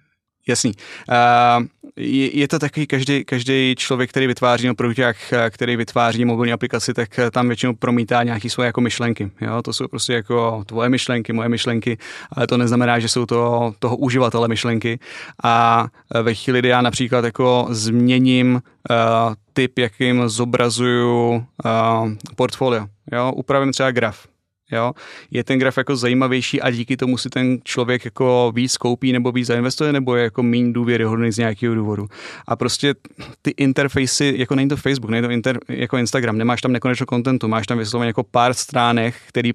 Jasný. 0.48 0.72
Uh, 1.08 1.66
je, 1.96 2.38
je 2.38 2.48
to 2.48 2.58
takový 2.58 2.86
každý, 2.86 3.24
každý 3.24 3.74
člověk, 3.78 4.10
který 4.10 4.26
vytváří 4.26 4.66
no 4.66 4.74
produkták, 4.74 5.16
který 5.50 5.76
vytváří 5.76 6.24
mobilní 6.24 6.52
aplikaci, 6.52 6.94
tak 6.94 7.20
tam 7.30 7.48
většinou 7.48 7.74
promítá 7.74 8.22
nějaké 8.22 8.50
svoje 8.50 8.66
jako 8.66 8.80
myšlenky. 8.80 9.30
Jo? 9.40 9.62
To 9.62 9.72
jsou 9.72 9.88
prostě 9.88 10.12
jako 10.12 10.64
tvoje 10.66 10.88
myšlenky, 10.88 11.32
moje 11.32 11.48
myšlenky, 11.48 11.98
ale 12.32 12.46
to 12.46 12.56
neznamená, 12.56 12.98
že 12.98 13.08
jsou 13.08 13.26
to 13.26 13.72
toho 13.78 13.96
uživatele 13.96 14.48
myšlenky. 14.48 14.98
A 15.44 15.86
ve 16.22 16.34
chvíli, 16.34 16.58
kdy 16.58 16.68
já 16.68 16.82
například 16.82 17.24
jako 17.24 17.66
změním 17.70 18.54
uh, 18.54 19.34
typ, 19.52 19.78
jakým 19.78 20.28
zobrazuju 20.28 21.34
uh, 21.34 22.10
portfolio, 22.36 22.86
jo? 23.12 23.32
upravím 23.32 23.72
třeba 23.72 23.90
graf, 23.90 24.26
Jo? 24.74 24.92
Je 25.30 25.44
ten 25.44 25.58
graf 25.58 25.76
jako 25.76 25.96
zajímavější 25.96 26.60
a 26.60 26.70
díky 26.70 26.96
tomu 26.96 27.18
si 27.18 27.30
ten 27.30 27.58
člověk 27.64 28.04
jako 28.04 28.52
víc 28.54 28.76
koupí 28.76 29.12
nebo 29.12 29.32
víc 29.32 29.46
zainvestuje, 29.46 29.92
nebo 29.92 30.16
je 30.16 30.24
jako 30.24 30.42
méně 30.42 30.72
důvěryhodný 30.72 31.32
z 31.32 31.38
nějakého 31.38 31.74
důvodu. 31.74 32.06
A 32.46 32.56
prostě 32.56 32.94
ty 33.42 33.50
interfejsy, 33.50 34.34
jako 34.36 34.54
není 34.54 34.68
to 34.68 34.76
Facebook, 34.76 35.10
není 35.10 35.26
to 35.26 35.30
inter, 35.30 35.58
jako 35.68 35.96
Instagram, 35.96 36.38
nemáš 36.38 36.60
tam 36.60 36.72
nekonečno 36.72 37.06
kontentu, 37.06 37.48
máš 37.48 37.66
tam 37.66 37.78
vysloveně 37.78 38.08
jako 38.08 38.22
pár 38.22 38.54
stránek, 38.54 39.14
který 39.28 39.52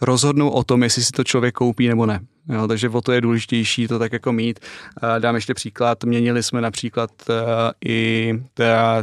rozhodnou 0.00 0.48
o 0.50 0.64
tom, 0.64 0.82
jestli 0.82 1.04
si 1.04 1.12
to 1.12 1.24
člověk 1.24 1.54
koupí 1.54 1.88
nebo 1.88 2.06
ne. 2.06 2.20
Jo, 2.48 2.68
takže 2.68 2.88
o 2.88 3.00
to 3.00 3.12
je 3.12 3.20
důležitější 3.20 3.88
to 3.88 3.98
tak 3.98 4.12
jako 4.12 4.32
mít. 4.32 4.60
Dám 5.18 5.34
ještě 5.34 5.54
příklad, 5.54 6.04
měnili 6.04 6.42
jsme 6.42 6.60
například 6.60 7.10
uh, 7.28 7.34
i 7.84 8.34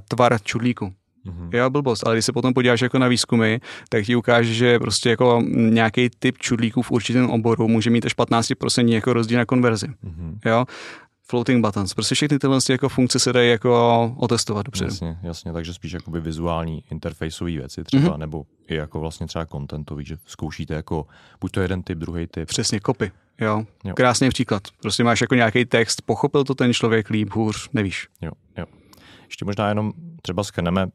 tvar 0.08 0.38
čudlíku. 0.44 0.94
Mm-hmm. 1.26 1.50
Jo, 1.54 1.70
blbost, 1.70 2.08
ale 2.08 2.16
když 2.16 2.26
se 2.26 2.34
potom 2.34 2.54
podíváš 2.54 2.82
jako 2.82 3.00
na 3.00 3.08
výzkumy, 3.08 3.58
tak 3.90 4.06
ti 4.06 4.16
ukáže, 4.16 4.54
že 4.54 4.80
prostě 4.80 5.10
jako 5.10 5.42
nějaký 5.52 6.10
typ 6.20 6.38
čudlíků 6.38 6.82
v 6.82 6.92
určitém 6.92 7.30
oboru 7.30 7.68
může 7.68 7.90
mít 7.90 8.06
až 8.06 8.16
15% 8.18 8.88
jako 8.88 9.14
rozdíl 9.14 9.38
na 9.38 9.46
konverzi. 9.46 9.88
Mm-hmm. 9.88 10.38
Jo, 10.46 10.66
floating 11.32 11.66
buttons. 11.66 11.94
Prostě 11.94 12.16
všechny 12.16 12.40
tyhle 12.40 12.60
jako 12.70 12.90
funkce 12.90 13.20
se 13.20 13.34
dají 13.34 13.50
jako 13.50 14.14
otestovat 14.18 14.66
dobře. 14.66 14.86
Jasně, 14.86 15.18
jasně, 15.24 15.54
takže 15.54 15.74
spíš 15.74 15.92
jakoby 15.92 16.22
vizuální 16.22 16.84
interfaceové 16.92 17.52
věci 17.52 17.84
třeba, 17.84 18.04
mm-hmm. 18.04 18.18
nebo 18.18 18.46
i 18.68 18.76
jako 18.76 19.00
vlastně 19.00 19.28
třeba 19.28 19.46
contentový, 19.46 20.06
že 20.06 20.18
zkoušíte 20.26 20.74
jako 20.74 21.08
buď 21.42 21.52
to 21.52 21.62
jeden 21.62 21.84
typ, 21.84 21.98
druhý 21.98 22.28
typ. 22.28 22.48
Přesně, 22.48 22.80
kopy. 22.80 23.12
Jo. 23.42 23.66
jo. 23.84 23.94
Krásný 23.94 24.30
příklad. 24.30 24.64
Prostě 24.82 25.04
máš 25.04 25.22
jako 25.22 25.36
nějaký 25.36 25.66
text, 25.66 26.02
pochopil 26.02 26.44
to 26.44 26.56
ten 26.56 26.74
člověk 26.74 27.10
líp, 27.10 27.30
hůř, 27.32 27.70
nevíš. 27.74 28.08
Jo, 28.22 28.32
jo. 28.58 28.66
Ještě 29.26 29.46
možná 29.46 29.70
jenom 29.70 29.92
třeba 30.22 30.44
schrneme 30.44 30.88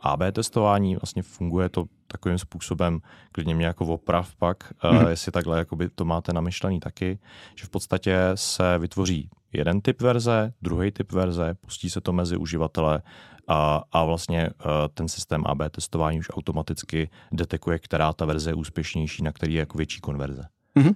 AB 0.00 0.20
testování, 0.32 0.96
vlastně 0.96 1.22
funguje 1.22 1.68
to 1.68 1.84
takovým 2.06 2.38
způsobem, 2.38 3.00
klidně 3.32 3.54
mě 3.54 3.66
jako 3.66 3.86
oprav 3.86 4.34
pak, 4.34 4.72
mm-hmm. 4.72 5.08
jestli 5.08 5.32
takhle 5.32 5.58
jakoby 5.58 5.88
to 5.88 6.04
máte 6.04 6.32
namyšlený 6.32 6.80
taky, 6.80 7.18
že 7.54 7.66
v 7.66 7.70
podstatě 7.70 8.18
se 8.34 8.78
vytvoří 8.78 9.30
jeden 9.52 9.80
typ 9.80 10.02
verze, 10.02 10.52
druhý 10.62 10.90
typ 10.90 11.12
verze, 11.12 11.54
pustí 11.54 11.90
se 11.90 12.00
to 12.00 12.12
mezi 12.12 12.36
uživatele 12.36 13.02
a, 13.48 13.82
a 13.92 14.04
vlastně 14.04 14.50
uh, 14.50 14.70
ten 14.94 15.08
systém 15.08 15.42
AB 15.46 15.58
testování 15.70 16.18
už 16.18 16.30
automaticky 16.30 17.10
detekuje, 17.32 17.78
která 17.78 18.12
ta 18.12 18.24
verze 18.24 18.50
je 18.50 18.54
úspěšnější, 18.54 19.22
na 19.22 19.32
který 19.32 19.54
je 19.54 19.60
jako 19.60 19.78
větší 19.78 20.00
konverze. 20.00 20.42
Mm-hmm. 20.76 20.94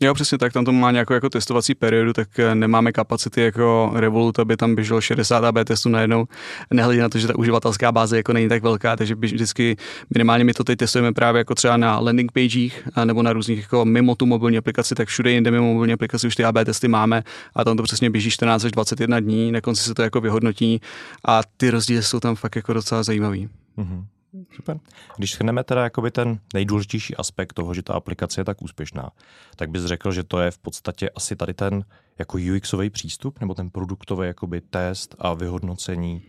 Jo, 0.00 0.14
přesně 0.14 0.38
tak, 0.38 0.52
tam 0.52 0.64
to 0.64 0.72
má 0.72 0.90
nějakou 0.90 1.14
jako 1.14 1.30
testovací 1.30 1.74
periodu, 1.74 2.12
tak 2.12 2.38
eh, 2.38 2.54
nemáme 2.54 2.92
kapacity 2.92 3.40
jako 3.40 3.90
Revolut, 3.94 4.38
aby 4.38 4.56
tam 4.56 4.74
běželo 4.74 5.00
60 5.00 5.44
AB 5.44 5.56
testů 5.64 5.88
najednou, 5.88 6.26
nehledě 6.70 7.02
na 7.02 7.08
to, 7.08 7.18
že 7.18 7.26
ta 7.26 7.38
uživatelská 7.38 7.92
báze 7.92 8.16
jako 8.16 8.32
není 8.32 8.48
tak 8.48 8.62
velká, 8.62 8.96
takže 8.96 9.14
vždycky 9.14 9.76
minimálně 10.14 10.44
my 10.44 10.54
to 10.54 10.64
teď 10.64 10.78
testujeme 10.78 11.12
právě 11.12 11.38
jako 11.38 11.54
třeba 11.54 11.76
na 11.76 11.98
landing 11.98 12.32
pagech 12.32 12.88
nebo 13.04 13.22
na 13.22 13.32
různých 13.32 13.58
jako 13.58 13.84
mimo 13.84 14.14
tu 14.14 14.26
mobilní 14.26 14.58
aplikaci, 14.58 14.94
tak 14.94 15.08
všude 15.08 15.30
jinde 15.30 15.50
mimo 15.50 15.72
mobilní 15.72 15.92
aplikaci 15.92 16.26
už 16.26 16.34
ty 16.34 16.44
AB 16.44 16.56
testy 16.64 16.88
máme 16.88 17.22
a 17.54 17.64
tam 17.64 17.76
to 17.76 17.82
přesně 17.82 18.10
běží 18.10 18.30
14 18.30 18.64
až 18.64 18.72
21 18.72 19.20
dní, 19.20 19.52
na 19.52 19.60
konci 19.60 19.82
se 19.82 19.94
to 19.94 20.02
jako 20.02 20.20
vyhodnotí 20.20 20.80
a 21.24 21.40
ty 21.56 21.70
rozdíly 21.70 22.02
jsou 22.02 22.20
tam 22.20 22.36
fakt 22.36 22.56
jako 22.56 22.72
docela 22.72 23.02
zajímavý. 23.02 23.48
Mm-hmm. 23.78 24.04
Super. 24.56 24.80
Když 25.16 25.32
shrneme 25.32 25.64
teda 25.64 25.84
jakoby 25.84 26.10
ten 26.10 26.38
nejdůležitější 26.54 27.16
aspekt 27.16 27.52
toho, 27.52 27.74
že 27.74 27.82
ta 27.82 27.92
aplikace 27.92 28.40
je 28.40 28.44
tak 28.44 28.62
úspěšná, 28.62 29.10
tak 29.56 29.70
bys 29.70 29.84
řekl, 29.84 30.12
že 30.12 30.24
to 30.24 30.40
je 30.40 30.50
v 30.50 30.58
podstatě 30.58 31.10
asi 31.10 31.36
tady 31.36 31.54
ten 31.54 31.84
jako 32.18 32.38
UXový 32.56 32.90
přístup, 32.90 33.40
nebo 33.40 33.54
ten 33.54 33.70
produktový 33.70 34.26
jakoby 34.26 34.60
test 34.60 35.14
a 35.18 35.34
vyhodnocení? 35.34 36.22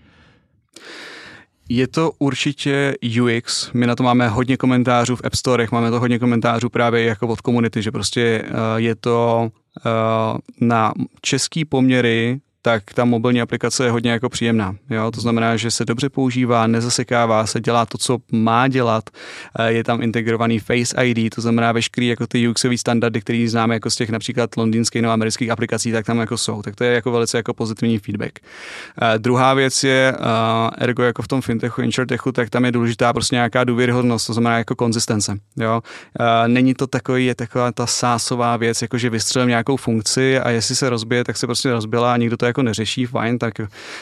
Je 1.70 1.88
to 1.88 2.12
určitě 2.20 2.96
UX. 3.22 3.72
My 3.74 3.88
na 3.88 3.96
to 3.96 4.04
máme 4.04 4.28
hodně 4.28 4.58
komentářů 4.58 5.16
v 5.16 5.22
App 5.26 5.36
Storech, 5.36 5.72
máme 5.72 5.92
to 5.92 6.00
hodně 6.00 6.20
komentářů 6.20 6.70
právě 6.70 7.04
jako 7.04 7.28
od 7.28 7.42
komunity, 7.42 7.82
že 7.82 7.92
prostě 7.92 8.44
uh, 8.44 8.56
je 8.76 8.96
to 8.96 9.50
uh, 9.50 10.38
na 10.62 10.94
český 11.22 11.66
poměry 11.66 12.40
tak 12.66 12.94
ta 12.94 13.06
mobilní 13.06 13.42
aplikace 13.42 13.84
je 13.84 13.92
hodně 13.92 14.12
jako 14.12 14.30
příjemná. 14.30 14.76
Jo? 14.90 15.12
To 15.12 15.22
znamená, 15.22 15.58
že 15.58 15.72
se 15.72 15.86
dobře 15.86 16.10
používá, 16.10 16.68
nezasekává 16.68 17.46
se, 17.46 17.62
dělá 17.62 17.86
to, 17.86 17.98
co 17.98 18.18
má 18.32 18.68
dělat. 18.68 19.10
Eh, 19.60 19.72
je 19.72 19.84
tam 19.84 20.02
integrovaný 20.02 20.60
Face 20.60 21.06
ID, 21.06 21.36
to 21.36 21.42
znamená 21.42 21.72
veškerý 21.72 22.08
jako 22.08 22.28
ty 22.28 22.48
UXový 22.48 22.78
standardy, 22.78 23.22
které 23.22 23.46
známe 23.48 23.74
jako 23.74 23.90
z 23.90 23.96
těch 23.96 24.10
například 24.10 24.58
londýnských 24.58 25.02
nebo 25.02 25.12
amerických 25.12 25.50
aplikací, 25.50 25.92
tak 25.92 26.06
tam 26.06 26.20
jako 26.20 26.38
jsou. 26.38 26.62
Tak 26.62 26.76
to 26.76 26.84
je 26.84 26.94
jako 26.94 27.12
velice 27.12 27.38
jako 27.38 27.54
pozitivní 27.54 28.00
feedback. 28.00 28.40
Uh, 29.02 29.08
druhá 29.18 29.54
věc 29.54 29.84
je, 29.84 30.14
uh, 30.20 30.26
ergo 30.78 31.04
jako 31.04 31.22
v 31.22 31.28
tom 31.28 31.42
fintechu, 31.42 31.82
insurtechu, 31.82 32.32
tak 32.32 32.50
tam 32.50 32.66
je 32.66 32.72
důležitá 32.72 33.14
prostě 33.14 33.36
nějaká 33.36 33.64
důvěryhodnost, 33.64 34.28
to 34.28 34.34
znamená 34.34 34.58
jako 34.58 34.76
konzistence. 34.76 35.38
Jo? 35.58 35.82
Uh, 36.20 36.26
není 36.48 36.74
to 36.74 36.88
takový, 36.88 37.26
je 37.26 37.36
taková 37.36 37.72
ta 37.72 37.88
sásová 37.88 38.58
věc, 38.58 38.82
jako 38.82 38.98
že 38.98 39.10
vystřelím 39.10 39.50
nějakou 39.50 39.78
funkci 39.78 40.40
a 40.40 40.50
jestli 40.50 40.76
se 40.76 40.90
rozbije, 40.90 41.24
tak 41.24 41.38
se 41.38 41.46
prostě 41.46 41.72
rozbila 41.72 42.14
a 42.14 42.18
nikdo 42.18 42.38
to 42.38 42.46
jako 42.46 42.55
neřeší, 42.62 43.06
fajn, 43.06 43.40
tak 43.40 43.54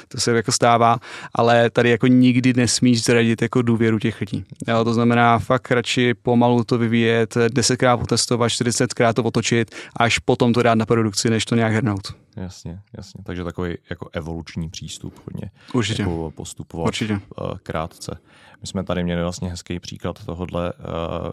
to 0.08 0.18
se 0.18 0.32
jako 0.32 0.52
stává, 0.52 0.98
ale 1.36 1.70
tady 1.70 1.90
jako 1.90 2.08
nikdy 2.08 2.54
nesmíš 2.54 3.04
zradit 3.04 3.42
jako 3.42 3.62
důvěru 3.62 4.00
těch 4.00 4.22
lidí. 4.22 4.46
Jo, 4.68 4.84
to 4.84 4.94
znamená 4.94 5.40
fakt 5.40 5.72
radši 5.72 6.14
pomalu 6.14 6.64
to 6.64 6.78
vyvíjet, 6.78 7.38
desetkrát 7.54 8.00
potestovat, 8.00 8.48
40krát 8.48 9.14
to 9.14 9.24
otočit, 9.24 9.76
až 9.98 10.20
potom 10.20 10.54
to 10.54 10.64
dát 10.64 10.76
na 10.76 10.86
produkci, 10.86 11.30
než 11.30 11.46
to 11.46 11.56
nějak 11.56 11.74
hrnout. 11.74 12.24
Jasně, 12.38 12.80
jasně. 12.98 13.24
Takže 13.24 13.44
takový 13.44 13.78
jako 13.90 14.10
evoluční 14.14 14.70
přístup 14.70 15.20
hodně 15.26 15.52
Určitě. 15.74 16.02
Jako 16.02 16.32
postupovat 16.36 16.88
Určitě. 16.88 17.14
Eh, 17.14 17.44
krátce. 17.64 18.18
My 18.62 18.68
jsme 18.68 18.84
tady 18.84 19.04
měli 19.04 19.24
vlastně 19.24 19.50
hezký 19.50 19.80
příklad 19.80 20.26
tohohle 20.26 20.74
eh, 20.80 20.84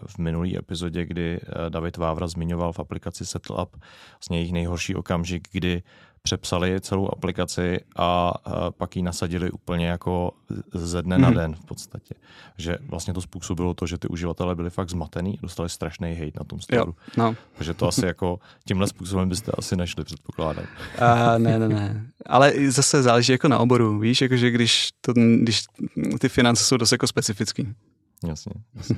v 0.07 0.17
minulý 0.17 0.57
epizodě, 0.57 1.05
kdy 1.05 1.39
eh, 1.43 1.69
David 1.69 1.97
Vávra 1.97 2.27
zmiňoval 2.27 2.73
v 2.73 2.79
aplikaci 2.79 3.25
SettleUp 3.25 3.77
vlastně 4.11 4.37
jejich 4.37 4.53
nejhorší 4.53 4.95
okamžik, 4.95 5.47
kdy 5.51 5.83
přepsali 6.21 6.81
celou 6.81 7.09
aplikaci 7.11 7.79
a 7.95 8.33
pak 8.77 8.95
ji 8.95 9.01
nasadili 9.01 9.51
úplně 9.51 9.87
jako 9.87 10.31
ze 10.73 11.01
dne 11.01 11.17
na 11.17 11.29
mhm. 11.29 11.37
den 11.37 11.55
v 11.55 11.65
podstatě. 11.65 12.15
Že 12.57 12.77
vlastně 12.87 13.13
to 13.13 13.21
způsobilo 13.21 13.73
to, 13.73 13.87
že 13.87 13.97
ty 13.97 14.07
uživatelé 14.07 14.55
byli 14.55 14.69
fakt 14.69 14.89
zmatený, 14.89 15.39
dostali 15.41 15.69
strašný 15.69 16.15
hate 16.15 16.39
na 16.39 16.43
tom 16.43 16.61
storu. 16.61 16.95
no. 17.17 17.35
Takže 17.57 17.73
to 17.73 17.87
asi 17.87 18.05
jako 18.05 18.39
tímhle 18.65 18.87
způsobem 18.87 19.29
byste 19.29 19.51
asi 19.57 19.75
nešli, 19.75 20.03
předpokládám. 20.03 20.65
Uh, 21.01 21.39
ne, 21.39 21.59
ne, 21.59 21.69
ne. 21.69 22.05
Ale 22.25 22.53
zase 22.67 23.03
záleží 23.03 23.31
jako 23.31 23.47
na 23.47 23.59
oboru, 23.59 23.99
víš, 23.99 24.21
jakože 24.21 24.51
když, 24.51 24.89
to, 25.01 25.13
když 25.41 25.63
ty 26.19 26.29
finance 26.29 26.63
jsou 26.63 26.77
dost 26.77 26.91
jako 26.91 27.07
specifický. 27.07 27.67
Jasně, 28.27 28.53
jasně. 28.75 28.95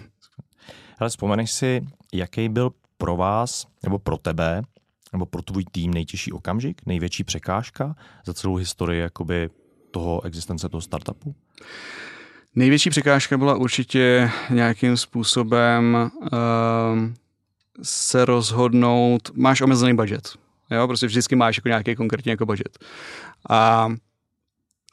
Ale 1.00 1.10
vzpomeneš 1.10 1.52
si, 1.52 1.88
jaký 2.14 2.50
byl 2.50 2.72
pro 2.98 3.18
vás 3.18 3.68
nebo 3.84 4.00
pro 4.00 4.18
tebe 4.18 4.62
nebo 5.14 5.26
pro 5.26 5.42
tvůj 5.42 5.66
tým 5.72 5.94
nejtěžší 5.94 6.32
okamžik, 6.32 6.82
největší 6.86 7.24
překážka 7.24 7.96
za 8.26 8.34
celou 8.34 8.56
historii 8.56 9.02
jakoby 9.02 9.50
toho 9.92 10.26
existence 10.26 10.70
toho 10.70 10.82
startupu? 10.82 11.36
Největší 12.56 12.90
překážka 12.90 13.38
byla 13.38 13.56
určitě 13.56 14.32
nějakým 14.50 14.98
způsobem 14.98 16.12
uh, 16.22 16.30
se 17.84 18.26
rozhodnout, 18.26 19.32
máš 19.34 19.62
omezený 19.62 19.96
budget. 19.96 20.30
Jo, 20.72 20.88
prostě 20.88 21.08
vždycky 21.08 21.36
máš 21.36 21.58
jako 21.58 21.68
nějaký 21.68 21.96
konkrétní 21.96 22.30
jako 22.30 22.46
budget. 22.46 22.80
A 23.50 23.90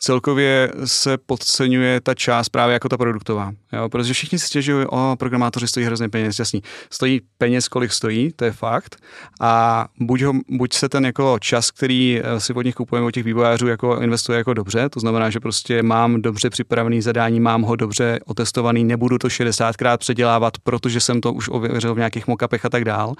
celkově 0.00 0.73
se 0.85 1.19
podceňuje 1.19 2.00
ta 2.00 2.14
část 2.14 2.49
právě 2.49 2.73
jako 2.73 2.88
ta 2.88 2.97
produktová. 2.97 3.52
Jo? 3.73 3.88
Protože 3.88 4.12
všichni 4.12 4.38
si 4.38 4.47
stěžují, 4.47 4.87
o 4.87 5.16
programátoři 5.19 5.69
stojí 5.69 5.87
hrozně 5.87 6.09
peněz, 6.09 6.38
jasný. 6.38 6.62
Stojí 6.90 7.21
peněz, 7.38 7.69
kolik 7.69 7.92
stojí, 7.92 8.33
to 8.37 8.45
je 8.45 8.52
fakt. 8.52 8.97
A 9.40 9.87
buď, 10.00 10.23
ho, 10.23 10.33
buď 10.49 10.73
se 10.73 10.88
ten 10.88 11.07
jako 11.07 11.38
čas, 11.40 11.71
který 11.71 12.21
eh, 12.23 12.40
si 12.40 12.52
od 12.52 12.62
nich 12.62 12.75
kupujeme, 12.75 13.07
od 13.07 13.11
těch 13.11 13.25
vývojářů, 13.25 13.66
jako 13.66 14.00
investuje 14.00 14.38
jako 14.38 14.54
dobře, 14.54 14.88
to 14.88 15.00
znamená, 15.00 15.30
že 15.30 15.40
prostě 15.40 15.83
mám 15.83 16.23
dobře 16.23 16.50
připravený 16.50 17.02
zadání, 17.02 17.40
mám 17.40 17.62
ho 17.62 17.76
dobře 17.76 18.19
otestovaný, 18.26 18.85
nebudu 18.85 19.19
to 19.19 19.28
60krát 19.28 19.99
předělávat, 19.99 20.59
protože 20.59 21.00
jsem 21.00 21.21
to 21.21 21.33
už 21.33 21.49
ověřil 21.49 21.95
v 21.95 21.99
nějakých 21.99 22.26
mockupech 22.26 22.64
a 22.64 22.69
tak 22.69 22.85
dál. 22.85 23.14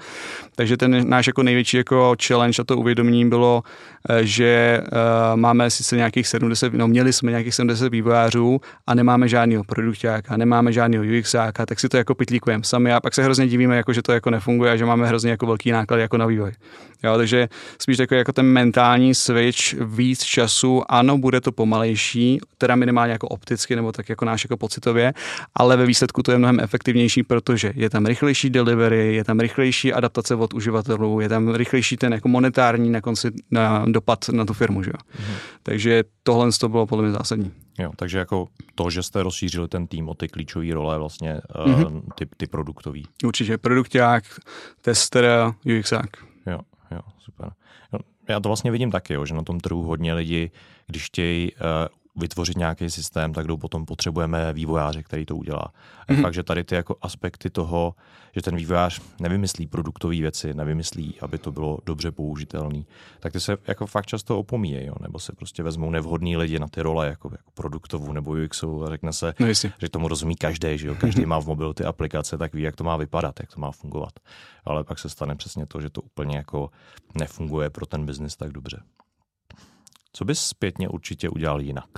Takže 0.55 0.77
ten 0.77 1.09
náš 1.09 1.27
jako 1.27 1.43
největší 1.43 1.77
jako 1.77 2.15
challenge 2.27 2.61
a 2.61 2.65
to 2.65 2.77
uvědomění 2.77 3.29
bylo, 3.29 3.63
eh, 4.09 4.25
že 4.25 4.81
uh, 4.81 5.39
máme 5.39 5.69
sice 5.69 5.95
nějakých 5.95 6.27
70 6.27 6.70
no 6.73 6.87
měli 6.87 7.13
jsme 7.13 7.31
nějakých 7.31 7.55
70 7.55 7.91
vývojářů 7.91 8.61
a 8.87 8.95
nemáme 8.95 9.27
žádného 9.27 9.63
produktáka, 9.63 10.37
nemáme 10.37 10.73
žádného 10.73 11.03
UXáka, 11.19 11.65
tak 11.65 11.79
si 11.79 11.89
to 11.89 11.97
jako 11.97 12.15
pitlíkujeme 12.15 12.63
sami 12.63 12.93
a 12.93 12.99
pak 12.99 13.13
se 13.13 13.23
hrozně 13.23 13.47
divíme, 13.47 13.77
jako, 13.77 13.93
že 13.93 14.01
to 14.01 14.11
jako 14.11 14.29
nefunguje 14.29 14.71
a 14.71 14.75
že 14.75 14.85
máme 14.85 15.07
hrozně 15.07 15.31
jako 15.31 15.45
velký 15.45 15.71
náklad 15.71 15.97
jako 15.97 16.17
na 16.17 16.25
vývoj. 16.25 16.51
Jo, 17.03 17.17
takže 17.17 17.49
spíš 17.79 17.97
takový 17.97 18.17
jako 18.17 18.33
ten 18.33 18.45
mentální 18.45 19.15
switch, 19.15 19.73
víc 19.73 20.23
času, 20.23 20.83
ano, 20.89 21.17
bude 21.17 21.41
to 21.41 21.51
pomalejší, 21.51 22.39
teda 22.57 22.75
minimálně 22.75 23.11
jako 23.11 23.27
opticky 23.27 23.75
nebo 23.75 23.91
tak 23.91 24.09
jako 24.09 24.25
náš 24.25 24.43
jako 24.43 24.57
pocitově, 24.57 25.13
ale 25.55 25.77
ve 25.77 25.85
výsledku 25.85 26.23
to 26.23 26.31
je 26.31 26.37
mnohem 26.37 26.59
efektivnější, 26.59 27.23
protože 27.23 27.73
je 27.75 27.89
tam 27.89 28.05
rychlejší 28.05 28.49
delivery, 28.49 29.15
je 29.15 29.23
tam 29.23 29.39
rychlejší 29.39 29.93
adaptace 29.93 30.35
od 30.35 30.53
uživatelů, 30.53 31.19
je 31.19 31.29
tam 31.29 31.55
rychlejší 31.55 31.97
ten 31.97 32.13
jako 32.13 32.27
monetární 32.27 32.89
na 32.89 33.01
konci 33.01 33.31
na 33.51 33.85
dopad 33.87 34.29
na 34.29 34.45
tu 34.45 34.53
firmu. 34.53 34.83
Že? 34.83 34.91
Mm-hmm. 34.91 35.35
Takže 35.63 36.03
tohle 36.23 36.51
to 36.59 36.69
bylo 36.69 36.87
podle 36.87 37.03
mě 37.03 37.13
zásadní. 37.13 37.51
Jo, 37.79 37.91
takže 37.95 38.17
jako 38.17 38.47
to, 38.75 38.89
že 38.89 39.03
jste 39.03 39.23
rozšířili 39.23 39.67
ten 39.67 39.87
tým 39.87 40.09
o 40.09 40.13
ty 40.13 40.27
klíčové 40.27 40.73
role, 40.73 40.99
vlastně 40.99 41.41
mm-hmm. 41.55 42.01
ty, 42.15 42.27
ty 42.37 42.47
produktový. 42.47 43.05
Určitě, 43.25 43.57
produkták, 43.57 44.23
tester, 44.81 45.25
UXák. 45.79 46.09
Jo, 46.45 46.59
jo, 46.91 47.01
super. 47.19 47.51
Já 48.29 48.39
to 48.39 48.49
vlastně 48.49 48.71
vidím 48.71 48.91
taky, 48.91 49.13
jo, 49.13 49.25
že 49.25 49.33
na 49.33 49.43
tom 49.43 49.59
trhu 49.59 49.83
hodně 49.83 50.13
lidi, 50.13 50.51
když 50.87 51.05
chtějí 51.05 51.51
uh, 51.51 51.59
vytvořit 52.15 52.57
nějaký 52.57 52.89
systém, 52.89 53.33
tak 53.33 53.45
potom 53.59 53.85
potřebujeme 53.85 54.53
vývojáře, 54.53 55.03
který 55.03 55.25
to 55.25 55.35
udělá. 55.35 55.73
A 56.07 56.11
mm-hmm. 56.11 56.21
fakt, 56.21 56.33
že 56.33 56.43
tady 56.43 56.63
ty 56.63 56.75
jako 56.75 56.95
aspekty 57.01 57.49
toho, 57.49 57.95
že 58.35 58.41
ten 58.41 58.55
vývojář 58.55 59.01
nevymyslí 59.19 59.67
produktové 59.67 60.15
věci, 60.15 60.53
nevymyslí, 60.53 61.15
aby 61.21 61.37
to 61.37 61.51
bylo 61.51 61.77
dobře 61.85 62.11
použitelné, 62.11 62.83
tak 63.19 63.33
ty 63.33 63.39
se 63.39 63.57
jako 63.67 63.85
fakt 63.85 64.05
často 64.05 64.39
opomíjejí, 64.39 64.87
jo? 64.87 64.93
nebo 65.01 65.19
se 65.19 65.33
prostě 65.35 65.63
vezmou 65.63 65.89
nevhodní 65.89 66.37
lidi 66.37 66.59
na 66.59 66.67
ty 66.67 66.81
role, 66.81 67.07
jako, 67.07 67.29
jako 67.31 67.51
produktovou 67.53 68.11
nebo 68.11 68.31
UXovou 68.31 68.83
a 68.83 68.89
řekne 68.89 69.13
se, 69.13 69.33
no 69.39 69.47
že 69.79 69.89
tomu 69.89 70.07
rozumí 70.07 70.35
každý, 70.35 70.77
že 70.77 70.87
jo? 70.87 70.95
každý 70.95 71.25
má 71.25 71.41
v 71.41 71.47
mobilu 71.47 71.73
ty 71.73 71.83
aplikace, 71.83 72.37
tak 72.37 72.53
ví, 72.53 72.61
jak 72.61 72.75
to 72.75 72.83
má 72.83 72.97
vypadat, 72.97 73.39
jak 73.39 73.53
to 73.53 73.61
má 73.61 73.71
fungovat. 73.71 74.13
Ale 74.65 74.83
pak 74.83 74.99
se 74.99 75.09
stane 75.09 75.35
přesně 75.35 75.65
to, 75.65 75.81
že 75.81 75.89
to 75.89 76.01
úplně 76.01 76.37
jako 76.37 76.69
nefunguje 77.15 77.69
pro 77.69 77.85
ten 77.85 78.05
biznis 78.05 78.35
tak 78.35 78.51
dobře. 78.51 78.81
Co 80.13 80.25
bys 80.25 80.39
zpětně 80.39 80.89
určitě 80.89 81.29
udělal 81.29 81.61
jinak? 81.61 81.89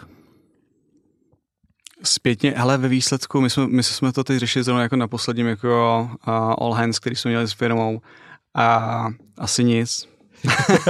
Zpětně, 2.03 2.53
hele, 2.57 2.77
ve 2.77 2.87
výsledku, 2.87 3.41
my 3.41 3.49
jsme, 3.49 3.67
my 3.67 3.83
jsme 3.83 4.11
to 4.11 4.23
teď 4.23 4.37
řešili 4.37 4.63
zrovna 4.63 4.83
jako 4.83 4.95
na 4.95 5.07
posledním 5.07 5.47
jako 5.47 6.01
uh, 6.27 6.33
All 6.33 6.73
Hands, 6.73 6.99
který 6.99 7.15
jsme 7.15 7.31
měli 7.31 7.47
s 7.47 7.53
firmou 7.53 8.01
a 8.55 9.07
asi 9.37 9.63
nic. 9.63 10.09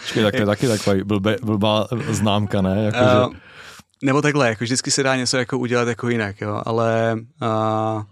Počkej, 0.00 0.22
tak 0.22 0.34
to 0.34 0.40
je 0.40 0.46
taky 0.46 0.68
takový 0.68 1.02
blbá, 1.04 1.30
blbá 1.42 1.86
známka, 2.08 2.62
ne? 2.62 2.84
Jako, 2.84 2.98
uh, 2.98 3.32
že... 3.32 3.40
Nebo 4.02 4.22
takhle, 4.22 4.48
jako 4.48 4.64
vždycky 4.64 4.90
se 4.90 5.02
dá 5.02 5.16
něco 5.16 5.36
jako 5.36 5.58
udělat 5.58 5.88
jako 5.88 6.08
jinak, 6.08 6.40
jo, 6.40 6.62
ale 6.66 7.16
uh, 7.42 8.02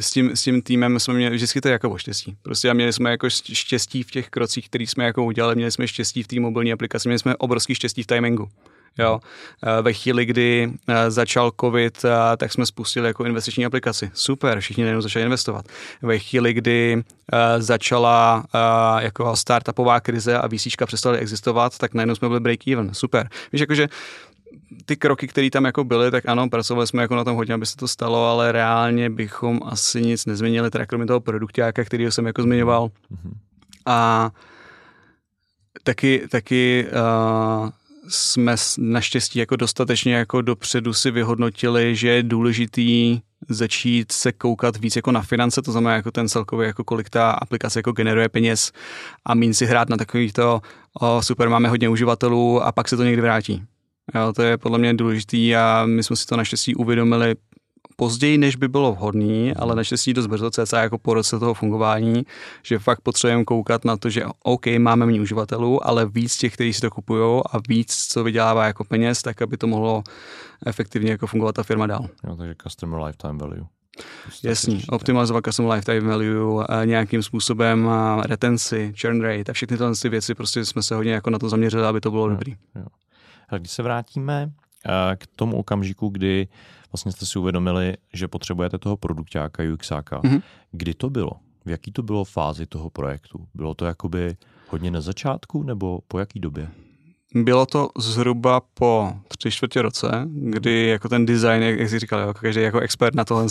s 0.00 0.10
tím, 0.10 0.36
s 0.36 0.42
tím 0.42 0.62
týmem 0.62 1.00
jsme 1.00 1.14
měli 1.14 1.36
vždycky 1.36 1.60
to 1.60 1.68
jako 1.68 1.90
o 1.90 1.98
štěstí. 1.98 2.36
Prostě 2.42 2.70
a 2.70 2.72
měli 2.72 2.92
jsme 2.92 3.10
jako 3.10 3.30
štěstí 3.30 4.02
v 4.02 4.10
těch 4.10 4.28
krocích, 4.28 4.68
které 4.68 4.86
jsme 4.86 5.04
jako 5.04 5.24
udělali, 5.24 5.54
měli 5.54 5.72
jsme 5.72 5.88
štěstí 5.88 6.22
v 6.22 6.26
té 6.26 6.40
mobilní 6.40 6.72
aplikaci, 6.72 7.08
měli 7.08 7.18
jsme 7.18 7.36
obrovský 7.36 7.74
štěstí 7.74 8.02
v 8.02 8.06
timingu. 8.06 8.48
Jo. 8.98 9.20
Eh, 9.62 9.82
ve 9.82 9.92
chvíli, 9.92 10.24
kdy 10.24 10.72
eh, 10.88 11.10
začal 11.10 11.52
covid, 11.60 12.04
eh, 12.04 12.36
tak 12.36 12.52
jsme 12.52 12.66
spustili 12.66 13.06
jako 13.06 13.24
investiční 13.24 13.66
aplikaci. 13.66 14.10
Super, 14.14 14.60
všichni 14.60 14.84
najednou 14.84 15.00
začali 15.00 15.24
investovat. 15.24 15.64
Ve 16.02 16.18
chvíli, 16.18 16.54
kdy 16.54 17.02
začala 17.58 18.44
jako 18.98 19.36
startupová 19.36 20.00
krize 20.00 20.38
a 20.38 20.48
VC 20.48 20.86
přestaly 20.86 21.18
existovat, 21.18 21.78
tak 21.78 21.94
najednou 21.94 22.14
jsme 22.14 22.28
byli 22.28 22.40
break 22.40 22.68
even. 22.68 22.94
Super. 22.94 23.28
Víš, 23.52 23.60
jakože 23.60 23.88
ty 24.84 24.96
kroky, 24.96 25.26
které 25.26 25.50
tam 25.50 25.64
jako 25.64 25.84
byly, 25.84 26.10
tak 26.10 26.28
ano, 26.28 26.48
pracovali 26.48 26.86
jsme 26.86 27.02
jako 27.02 27.16
na 27.16 27.24
tom 27.24 27.36
hodně, 27.36 27.54
aby 27.54 27.66
se 27.66 27.76
to 27.76 27.88
stalo, 27.88 28.26
ale 28.26 28.52
reálně 28.52 29.10
bychom 29.10 29.60
asi 29.64 30.02
nic 30.02 30.26
nezměnili, 30.26 30.70
teda 30.70 30.86
kromě 30.86 31.06
toho 31.06 31.20
produktáka, 31.20 31.84
který 31.84 32.04
jsem 32.04 32.26
jako 32.26 32.42
zmiňoval. 32.42 32.86
Mm-hmm. 32.86 33.32
A 33.86 34.30
taky, 35.82 36.28
taky 36.30 36.86
uh, 36.86 37.70
jsme 38.08 38.56
naštěstí 38.78 39.38
jako 39.38 39.56
dostatečně 39.56 40.14
jako 40.14 40.42
dopředu 40.42 40.92
si 40.92 41.10
vyhodnotili, 41.10 41.96
že 41.96 42.08
je 42.08 42.22
důležitý 42.22 43.20
začít 43.48 44.12
se 44.12 44.32
koukat 44.32 44.76
víc 44.76 44.96
jako 44.96 45.12
na 45.12 45.22
finance, 45.22 45.62
to 45.62 45.72
znamená 45.72 45.96
jako 45.96 46.10
ten 46.10 46.28
celkový, 46.28 46.66
jako 46.66 46.84
kolik 46.84 47.10
ta 47.10 47.30
aplikace 47.30 47.78
jako 47.78 47.92
generuje 47.92 48.28
peněz 48.28 48.72
a 49.24 49.34
mín 49.34 49.54
si 49.54 49.66
hrát 49.66 49.88
na 49.88 49.96
takový 49.96 50.32
to, 50.32 50.60
o, 51.00 51.22
super, 51.22 51.48
máme 51.48 51.68
hodně 51.68 51.88
uživatelů 51.88 52.62
a 52.62 52.72
pak 52.72 52.88
se 52.88 52.96
to 52.96 53.04
někdy 53.04 53.22
vrátí. 53.22 53.64
Jo, 54.14 54.32
to 54.32 54.42
je 54.42 54.58
podle 54.58 54.78
mě 54.78 54.94
důležitý 54.94 55.56
a 55.56 55.82
my 55.86 56.02
jsme 56.02 56.16
si 56.16 56.26
to 56.26 56.36
naštěstí 56.36 56.74
uvědomili 56.74 57.34
později, 57.96 58.38
než 58.38 58.56
by 58.56 58.68
bylo 58.68 58.92
vhodný, 58.92 59.54
ale 59.54 59.76
naštěstí 59.76 60.14
dost 60.14 60.26
brzo, 60.26 60.50
cca 60.50 60.82
jako 60.82 60.98
po 60.98 61.14
roce 61.14 61.38
toho 61.38 61.54
fungování, 61.54 62.22
že 62.62 62.78
fakt 62.78 63.00
potřebujeme 63.00 63.44
koukat 63.44 63.84
na 63.84 63.96
to, 63.96 64.10
že 64.10 64.24
OK, 64.42 64.66
máme 64.78 65.06
méně 65.06 65.20
uživatelů, 65.20 65.86
ale 65.86 66.06
víc 66.06 66.36
těch, 66.36 66.54
kteří 66.54 66.72
si 66.72 66.80
to 66.80 66.90
kupují 66.90 67.42
a 67.52 67.58
víc, 67.68 68.06
co 68.08 68.24
vydělává 68.24 68.66
jako 68.66 68.84
peněz, 68.84 69.22
tak 69.22 69.42
aby 69.42 69.56
to 69.56 69.66
mohlo 69.66 70.02
efektivně 70.66 71.10
jako 71.10 71.26
fungovat 71.26 71.54
ta 71.54 71.62
firma 71.62 71.86
dál. 71.86 72.08
Jo, 72.26 72.36
takže 72.36 72.54
customer 72.62 73.00
lifetime 73.00 73.38
value. 73.38 73.66
Jasný, 74.42 74.84
optimalizovat 74.88 75.44
customer 75.44 75.72
lifetime 75.72 76.10
value 76.10 76.64
nějakým 76.84 77.22
způsobem 77.22 77.90
retenci, 78.22 78.92
churn 79.00 79.20
rate 79.20 79.50
a 79.50 79.52
všechny 79.52 79.76
tyhle 79.76 79.92
věci, 80.10 80.34
prostě 80.34 80.64
jsme 80.64 80.82
se 80.82 80.94
hodně 80.94 81.12
jako 81.12 81.30
na 81.30 81.38
to 81.38 81.48
zaměřili, 81.48 81.84
aby 81.84 82.00
to 82.00 82.10
bylo 82.10 82.24
jo, 82.24 82.30
dobrý. 82.30 82.56
Jo. 82.76 82.84
Když 83.58 83.70
se 83.70 83.82
vrátíme 83.82 84.52
eh, 84.86 85.16
k 85.16 85.26
tomu 85.26 85.56
okamžiku, 85.56 86.08
kdy 86.08 86.48
vlastně 86.92 87.12
jste 87.12 87.26
si 87.26 87.38
uvědomili, 87.38 87.96
že 88.12 88.28
potřebujete 88.28 88.78
toho 88.78 88.96
produktáka 88.96 89.62
UXáka. 89.72 90.20
Mm-hmm. 90.20 90.42
Kdy 90.72 90.94
to 90.94 91.10
bylo? 91.10 91.30
V 91.64 91.70
jaký 91.70 91.92
to 91.92 92.02
bylo 92.02 92.24
fázi 92.24 92.66
toho 92.66 92.90
projektu? 92.90 93.48
Bylo 93.54 93.74
to 93.74 93.84
jakoby 93.84 94.36
hodně 94.68 94.90
na 94.90 95.00
začátku 95.00 95.62
nebo 95.62 96.00
po 96.08 96.18
jaký 96.18 96.40
době? 96.40 96.68
Bylo 97.34 97.66
to 97.66 97.88
zhruba 97.98 98.60
po 98.74 99.12
tři 99.38 99.50
čtvrtě 99.50 99.82
roce, 99.82 100.08
kdy 100.34 100.86
jako 100.86 101.08
ten 101.08 101.26
design, 101.26 101.62
jak 101.62 101.88
jsi 101.88 101.98
říkal, 101.98 102.20
jako 102.20 102.40
každý 102.40 102.62
jako 102.62 102.80
expert 102.80 103.14
na 103.14 103.24
tohle, 103.24 103.46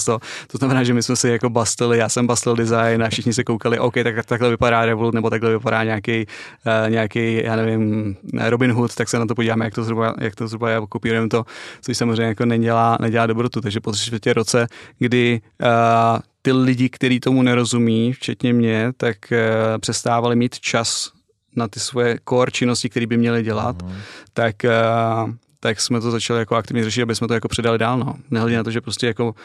to 0.47 0.57
znamená, 0.57 0.83
že 0.83 0.93
my 0.93 1.03
jsme 1.03 1.15
si 1.15 1.29
jako 1.29 1.49
bastili, 1.49 1.97
já 1.97 2.09
jsem 2.09 2.27
bastil 2.27 2.55
design 2.55 3.03
a 3.03 3.09
všichni 3.09 3.33
se 3.33 3.43
koukali, 3.43 3.79
OK, 3.79 3.93
tak 4.03 4.25
takhle 4.25 4.49
vypadá 4.49 4.85
Revolut, 4.85 5.13
nebo 5.13 5.29
takhle 5.29 5.51
vypadá 5.51 5.83
nějaký, 5.83 6.25
uh, 6.25 6.89
nějaký, 6.89 7.43
já 7.43 7.55
nevím, 7.55 8.15
Robin 8.49 8.71
Hood, 8.71 8.95
tak 8.95 9.09
se 9.09 9.19
na 9.19 9.25
to 9.25 9.35
podíváme, 9.35 9.65
jak 9.65 9.73
to 9.73 9.83
zhruba, 9.83 10.15
jak 10.19 10.35
to 10.35 10.47
zhruba 10.47 10.69
já 10.69 10.81
kopírujeme 10.89 11.29
to, 11.29 11.45
což 11.81 11.97
samozřejmě 11.97 12.23
jako 12.25 12.45
nedělá, 12.45 12.97
nedělá 13.01 13.27
dobrotu, 13.27 13.61
takže 13.61 13.79
po 13.79 13.91
tři 13.91 14.05
čtvrtě 14.05 14.33
roce, 14.33 14.67
kdy 14.99 15.41
uh, 15.61 16.19
ty 16.41 16.51
lidi, 16.51 16.89
kteří 16.89 17.19
tomu 17.19 17.41
nerozumí, 17.41 18.13
včetně 18.13 18.53
mě, 18.53 18.91
tak 18.97 19.17
uh, 19.31 19.37
přestávali 19.79 20.35
mít 20.35 20.59
čas 20.59 21.18
na 21.55 21.67
ty 21.67 21.79
svoje 21.79 22.19
core 22.29 22.51
činnosti, 22.51 22.89
které 22.89 23.07
by 23.07 23.17
měli 23.17 23.43
dělat, 23.43 23.83
uh-huh. 23.83 23.93
tak, 24.33 24.55
uh, 24.63 25.31
tak 25.59 25.81
jsme 25.81 26.01
to 26.01 26.11
začali 26.11 26.39
jako 26.39 26.55
aktivně 26.55 26.83
řešit, 26.83 27.01
aby 27.01 27.15
jsme 27.15 27.27
to 27.27 27.33
jako 27.33 27.47
předali 27.47 27.77
dál. 27.77 27.99
No. 27.99 28.15
Nehledě 28.31 28.57
na 28.57 28.63
to, 28.63 28.71
že 28.71 28.81
prostě 28.81 29.07
jako 29.07 29.35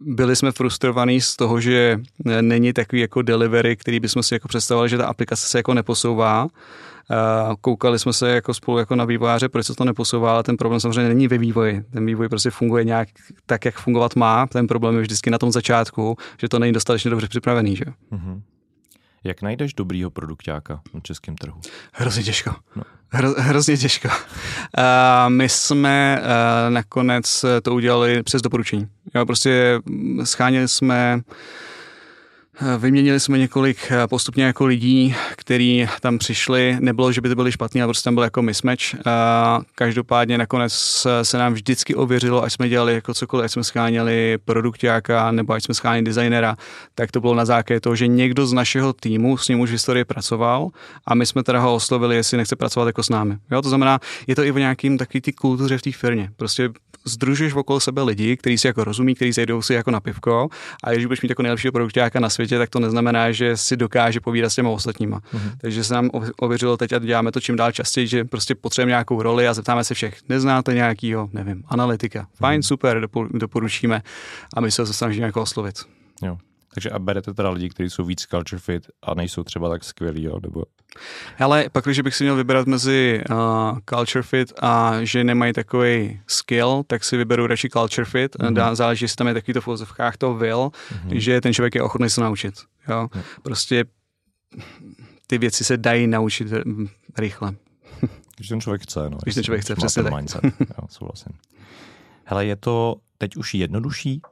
byli 0.00 0.36
jsme 0.36 0.52
frustrovaní 0.52 1.20
z 1.20 1.36
toho, 1.36 1.60
že 1.60 2.00
není 2.40 2.72
takový 2.72 3.00
jako 3.00 3.22
delivery, 3.22 3.76
který 3.76 4.00
bychom 4.00 4.22
si 4.22 4.34
jako 4.34 4.48
představovali, 4.48 4.88
že 4.88 4.98
ta 4.98 5.06
aplikace 5.06 5.46
se 5.46 5.58
jako 5.58 5.74
neposouvá. 5.74 6.48
Uh, 7.10 7.54
koukali 7.60 7.98
jsme 7.98 8.12
se 8.12 8.30
jako 8.30 8.54
spolu 8.54 8.78
jako 8.78 8.96
na 8.96 9.04
vývojáře, 9.04 9.48
proč 9.48 9.66
se 9.66 9.74
to 9.74 9.84
neposouvá, 9.84 10.32
ale 10.32 10.42
ten 10.42 10.56
problém 10.56 10.80
samozřejmě 10.80 11.08
není 11.08 11.28
ve 11.28 11.38
vývoji. 11.38 11.84
Ten 11.90 12.06
vývoj 12.06 12.28
prostě 12.28 12.50
funguje 12.50 12.84
nějak 12.84 13.08
tak, 13.46 13.64
jak 13.64 13.74
fungovat 13.74 14.16
má. 14.16 14.46
Ten 14.46 14.66
problém 14.66 14.94
je 14.94 15.00
vždycky 15.00 15.30
na 15.30 15.38
tom 15.38 15.52
začátku, 15.52 16.16
že 16.40 16.48
to 16.48 16.58
není 16.58 16.72
dostatečně 16.72 17.10
dobře 17.10 17.28
připravený. 17.28 17.76
Že? 17.76 17.84
Uh-huh. 17.84 18.40
Jak 19.26 19.42
najdeš 19.42 19.74
dobrýho 19.74 20.10
produktáka 20.10 20.80
na 20.94 21.00
českém 21.00 21.36
trhu? 21.36 21.60
Hrozně 21.92 22.22
těžko. 22.22 22.50
No. 22.76 22.82
Hro, 23.08 23.34
hrozně 23.38 23.76
těžko. 23.76 24.08
Uh, 24.08 24.14
my 25.28 25.48
jsme 25.48 26.20
uh, 26.20 26.74
nakonec 26.74 27.44
to 27.62 27.74
udělali 27.74 28.22
přes 28.22 28.42
doporučení. 28.42 28.88
Jo, 29.14 29.26
prostě 29.26 29.80
schánili 30.24 30.68
jsme 30.68 31.20
Vyměnili 32.78 33.20
jsme 33.20 33.38
několik 33.38 33.78
eh, 33.90 34.06
postupně 34.06 34.44
jako 34.44 34.66
lidí, 34.66 35.14
kteří 35.36 35.88
tam 36.00 36.18
přišli. 36.18 36.76
Nebylo, 36.80 37.12
že 37.12 37.20
by 37.20 37.28
to 37.28 37.34
byli 37.34 37.52
špatní, 37.52 37.82
ale 37.82 37.88
prostě 37.88 38.04
tam 38.04 38.14
byl 38.14 38.24
jako 38.24 38.42
mismatch. 38.42 38.82
Každopádně 39.74 40.38
nakonec 40.38 41.06
se 41.22 41.38
nám 41.38 41.52
vždycky 41.52 41.94
ověřilo, 41.94 42.42
ať 42.42 42.52
jsme 42.52 42.68
dělali 42.68 42.94
jako 42.94 43.14
cokoliv, 43.14 43.44
ať 43.44 43.50
jsme 43.50 43.64
scháněli 43.64 44.38
produktáka 44.44 45.30
nebo 45.30 45.52
ať 45.52 45.64
jsme 45.64 45.74
scháněli 45.74 46.04
designera, 46.04 46.56
tak 46.94 47.10
to 47.12 47.20
bylo 47.20 47.34
na 47.34 47.44
základě 47.44 47.80
toho, 47.80 47.96
že 47.96 48.06
někdo 48.06 48.46
z 48.46 48.52
našeho 48.52 48.92
týmu 48.92 49.36
s 49.36 49.48
ním 49.48 49.60
už 49.60 49.70
v 49.70 49.72
historii 49.72 50.04
pracoval 50.04 50.68
a 51.06 51.14
my 51.14 51.26
jsme 51.26 51.42
teda 51.42 51.60
ho 51.60 51.74
oslovili, 51.74 52.16
jestli 52.16 52.36
nechce 52.36 52.56
pracovat 52.56 52.86
jako 52.86 53.02
s 53.02 53.08
námi. 53.08 53.36
Jo, 53.50 53.62
to 53.62 53.68
znamená, 53.68 53.98
je 54.26 54.36
to 54.36 54.42
i 54.42 54.52
v 54.52 54.58
nějakým 54.58 54.98
takový 54.98 55.20
ty 55.20 55.32
kultuře 55.32 55.78
v 55.78 55.82
té 55.82 55.92
firmě. 55.92 56.30
Prostě 56.36 56.70
združuješ 57.06 57.54
okolo 57.54 57.80
sebe 57.80 58.02
lidi, 58.02 58.36
kteří 58.36 58.58
si 58.58 58.66
jako 58.66 58.84
rozumí, 58.84 59.14
kteří 59.14 59.32
sejdou 59.32 59.62
si 59.62 59.74
jako 59.74 59.90
na 59.90 60.00
pivko 60.00 60.48
a 60.84 60.92
když 60.92 61.06
budeš 61.06 61.22
mít 61.22 61.28
jako 61.28 61.42
nejlepšího 61.42 61.72
produktáka 61.72 62.20
na 62.20 62.30
světě, 62.30 62.58
tak 62.58 62.70
to 62.70 62.80
neznamená, 62.80 63.32
že 63.32 63.56
si 63.56 63.76
dokáže 63.76 64.20
povídat 64.20 64.52
s 64.52 64.54
těma 64.54 64.70
ostatníma. 64.70 65.20
Uh-huh. 65.20 65.52
Takže 65.58 65.84
se 65.84 65.94
nám 65.94 66.10
ověřilo 66.40 66.76
teď 66.76 66.92
a 66.92 66.98
děláme 66.98 67.32
to 67.32 67.40
čím 67.40 67.56
dál 67.56 67.72
častěji, 67.72 68.06
že 68.06 68.24
prostě 68.24 68.54
potřebujeme 68.54 68.90
nějakou 68.90 69.22
roli 69.22 69.48
a 69.48 69.54
zeptáme 69.54 69.84
se 69.84 69.94
všech. 69.94 70.28
Neznáte 70.28 70.74
nějakýho, 70.74 71.28
nevím, 71.32 71.62
analytika. 71.66 72.26
Fajn, 72.34 72.60
uh-huh. 72.60 72.66
super, 72.66 73.08
doporučíme 73.30 74.02
a 74.54 74.60
my 74.60 74.70
se 74.70 74.82
zase 74.82 74.92
snažíme 74.92 75.26
jako 75.26 75.42
oslovit. 75.42 75.74
Jo. 76.22 76.38
Takže 76.74 76.90
a 76.90 76.98
berete 76.98 77.34
teda 77.34 77.50
lidi, 77.50 77.68
kteří 77.68 77.90
jsou 77.90 78.04
víc 78.04 78.22
culture 78.22 78.60
fit 78.60 78.86
a 79.02 79.14
nejsou 79.14 79.44
třeba 79.44 79.68
tak 79.68 79.84
skvělí, 79.84 80.22
jo? 80.22 80.38
nebo... 80.42 80.62
Ale 81.38 81.68
pak, 81.72 81.84
když 81.84 82.00
bych 82.00 82.14
si 82.14 82.24
měl 82.24 82.36
vybrat 82.36 82.66
mezi 82.66 83.22
uh, 83.30 83.78
culture 83.90 84.22
fit 84.22 84.52
a 84.62 84.94
že 85.02 85.24
nemají 85.24 85.52
takový 85.52 86.20
skill, 86.26 86.82
tak 86.86 87.04
si 87.04 87.16
vyberu 87.16 87.46
radši 87.46 87.68
culture 87.68 88.04
fit. 88.04 88.36
Mm-hmm. 88.36 88.74
Záleží, 88.74 89.04
jestli 89.04 89.16
tam 89.16 89.26
je 89.26 89.34
takový 89.34 89.54
to 89.54 89.60
v 89.60 89.68
úzovkách 89.68 90.16
to 90.16 90.34
will, 90.34 90.70
mm-hmm. 90.70 91.16
že 91.16 91.40
ten 91.40 91.54
člověk 91.54 91.74
je 91.74 91.82
ochotný 91.82 92.10
se 92.10 92.20
naučit. 92.20 92.54
Jo? 92.88 93.08
Mm. 93.14 93.22
Prostě 93.42 93.84
ty 95.26 95.38
věci 95.38 95.64
se 95.64 95.76
dají 95.76 96.06
naučit 96.06 96.48
rychle. 97.18 97.54
Když 98.36 98.48
ten 98.48 98.60
člověk 98.60 98.82
chce. 98.82 99.10
No, 99.10 99.18
když 99.22 99.34
ten 99.34 99.44
člověk 99.44 99.64
chce, 99.64 99.74
přesně 99.74 100.02
tak. 100.02 100.14
Mindset. 100.14 100.44
jo, 100.44 100.86
souhlasím. 100.88 101.32
Hele, 102.24 102.46
je 102.46 102.56
to 102.56 102.96
teď 103.18 103.36
už 103.36 103.54
jednodušší 103.54 104.22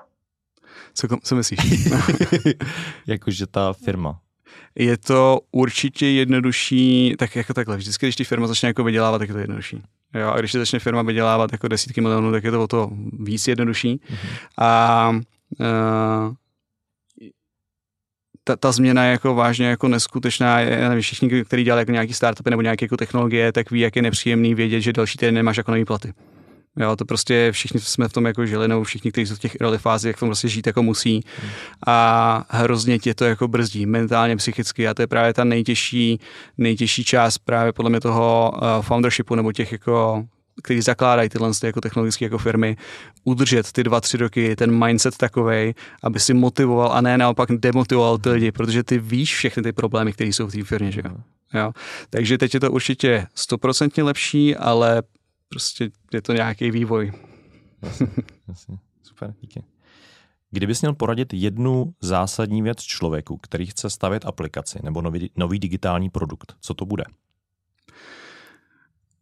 co, 0.95 1.09
co 1.23 1.37
myslíš? 1.37 1.61
Jakože 3.07 3.47
ta 3.47 3.73
firma. 3.73 4.21
Je 4.75 4.97
to 4.97 5.41
určitě 5.53 6.07
jednodušší, 6.07 7.15
tak 7.19 7.37
jako 7.37 7.55
takhle, 7.55 7.77
vždycky, 7.77 8.07
když 8.07 8.17
ty 8.17 8.25
firma 8.25 8.47
začne 8.47 8.67
jako 8.67 8.85
vydělávat, 8.85 9.19
tak 9.19 9.29
je 9.29 9.35
to 9.35 9.41
jednodušší. 9.41 9.83
Jo, 10.15 10.29
a 10.29 10.39
když 10.39 10.53
se 10.53 10.59
začne 10.59 10.79
firma 10.79 11.03
vydělávat 11.03 11.53
jako 11.53 11.69
desítky 11.69 12.01
milionů, 12.01 12.33
tak 12.33 12.45
je 12.45 12.51
to 12.51 12.63
o 12.63 12.67
to 12.67 12.91
víc 13.19 13.49
jednodušší. 13.49 13.97
Mm-hmm. 13.97 14.29
A 14.59 15.11
uh, 15.61 16.35
ta, 18.45 18.57
ta 18.57 18.73
změna 18.73 19.05
je 19.05 19.11
jako 19.11 19.35
vážně 19.35 19.67
jako 19.67 19.89
neskutečná. 19.89 20.61
Já 20.61 20.89
nevím, 20.89 21.03
všichni, 21.03 21.45
kteří 21.45 21.65
dělají 21.65 21.81
jako 21.81 21.93
nějaký 21.93 22.13
startupy 22.13 22.51
nebo 22.51 22.63
nějaké 22.63 22.85
jako 22.85 22.97
technologie, 22.97 23.53
tak 23.53 23.71
ví, 23.71 23.81
jak 23.81 23.97
je 23.97 24.03
nepříjemný 24.03 24.55
vědět, 24.55 24.81
že 24.81 24.93
další 24.93 25.19
týden 25.19 25.35
nemáš 25.35 25.57
jako 25.57 25.71
nový 25.71 25.85
platy. 25.85 26.13
Jo, 26.77 26.97
to 26.97 27.05
prostě 27.05 27.53
všichni 27.53 27.81
jsme 27.81 28.09
v 28.09 28.13
tom 28.13 28.25
jako 28.25 28.47
žili, 28.47 28.69
nebo 28.69 28.85
všichni, 28.85 29.13
kteří 29.13 29.27
jsou 29.27 29.35
v 29.35 29.39
těch 29.39 29.57
early 29.61 29.79
fázi, 29.79 30.09
jak 30.09 30.17
v 30.17 30.21
tom 30.21 30.29
prostě 30.29 30.49
žít 30.49 30.67
jako 30.67 30.83
musí. 30.83 31.21
Hmm. 31.41 31.51
A 31.87 32.45
hrozně 32.49 32.99
tě 32.99 33.15
to 33.15 33.25
jako 33.25 33.49
brzdí, 33.49 33.87
mentálně, 33.87 34.37
psychicky. 34.37 34.89
A 34.89 34.95
to 34.95 35.03
je 35.03 35.07
právě 35.07 35.35
ta 35.35 35.45
nejtěžší, 35.45 36.21
nejtěžší 36.59 37.05
část 37.05 37.39
právě 37.39 37.73
podle 37.73 37.91
mě 37.91 38.01
toho 38.01 38.53
uh, 38.55 38.83
foundershipu, 38.83 39.35
nebo 39.35 39.53
těch 39.53 39.73
jako 39.73 40.25
který 40.63 40.81
zakládají 40.81 41.29
tyhle 41.29 41.51
jako 41.63 41.81
technologické 41.81 42.25
jako 42.25 42.39
firmy, 42.39 42.77
udržet 43.25 43.73
ty 43.73 43.85
dva, 43.85 44.01
tři 44.01 44.17
roky 44.17 44.57
ten 44.57 44.85
mindset 44.85 45.17
takový, 45.17 45.75
aby 46.03 46.21
si 46.21 46.35
motivoval 46.35 46.93
a 46.93 47.01
ne 47.01 47.19
naopak 47.19 47.49
demotivoval 47.53 48.19
ty 48.19 48.29
lidi, 48.29 48.53
protože 48.53 48.83
ty 48.83 48.99
víš 48.99 49.35
všechny 49.35 49.63
ty 49.63 49.73
problémy, 49.73 50.13
které 50.13 50.29
jsou 50.29 50.47
v 50.47 50.53
té 50.53 50.65
firmě. 50.65 50.93
Že 50.93 51.03
jo? 51.05 51.17
Jo? 51.55 51.73
Takže 52.11 52.39
teď 52.39 52.55
je 52.55 52.61
to 52.61 52.71
určitě 52.71 53.27
stoprocentně 53.35 54.03
lepší, 54.03 54.57
ale 54.57 55.03
prostě 55.55 55.91
je 56.13 56.23
to 56.23 56.33
nějaký 56.33 56.71
vývoj. 56.71 57.13
Jasně, 57.83 58.07
jasně. 58.49 58.79
Super, 59.03 59.35
díky. 59.41 59.65
Kdybys 60.51 60.81
měl 60.81 60.95
poradit 60.95 61.35
jednu 61.35 61.95
zásadní 62.01 62.63
věc 62.63 62.81
člověku, 62.81 63.37
který 63.37 63.67
chce 63.67 63.91
stavět 63.91 64.27
aplikaci 64.27 64.79
nebo 64.83 65.03
nový, 65.03 65.31
nový 65.37 65.59
digitální 65.59 66.11
produkt, 66.11 66.57
co 66.61 66.75
to 66.75 66.87
bude? 66.87 67.05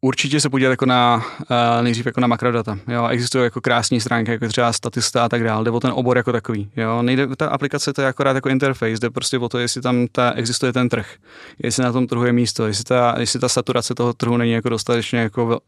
Určitě 0.04 0.40
se 0.40 0.50
podívat 0.50 0.70
jako 0.70 0.86
na, 0.86 1.24
uh, 1.40 1.84
nejdřív 1.84 2.06
jako 2.06 2.20
na 2.20 2.26
makrodata. 2.26 2.78
Jo, 2.88 3.06
existují 3.08 3.44
jako 3.44 3.60
krásné 3.60 4.00
stránky, 4.00 4.30
jako 4.30 4.48
třeba 4.48 4.72
statista 4.72 5.24
a 5.24 5.28
tak 5.28 5.44
dále, 5.44 5.64
jde 5.64 5.70
o 5.70 5.80
ten 5.80 5.92
obor 5.94 6.16
jako 6.16 6.32
takový. 6.32 6.70
Jo, 6.76 7.02
nejde, 7.02 7.36
ta 7.36 7.48
aplikace 7.48 7.92
to 7.92 8.02
je 8.02 8.08
akorát 8.08 8.34
jako 8.34 8.48
interface, 8.48 9.00
jde 9.00 9.10
prostě 9.10 9.38
o 9.38 9.48
to, 9.48 9.58
jestli 9.58 9.82
tam 9.82 10.06
ta, 10.12 10.32
existuje 10.32 10.72
ten 10.72 10.88
trh, 10.88 11.14
jestli 11.62 11.82
na 11.82 11.92
tom 11.92 12.06
trhu 12.06 12.24
je 12.24 12.32
místo, 12.32 12.66
jestli 12.66 12.84
ta, 12.84 13.14
jestli 13.18 13.40
ta 13.40 13.48
saturace 13.48 13.94
toho 13.94 14.12
trhu 14.12 14.36
není 14.36 14.52
jako 14.52 14.68
dostatečně 14.68 15.18
jako 15.18 15.60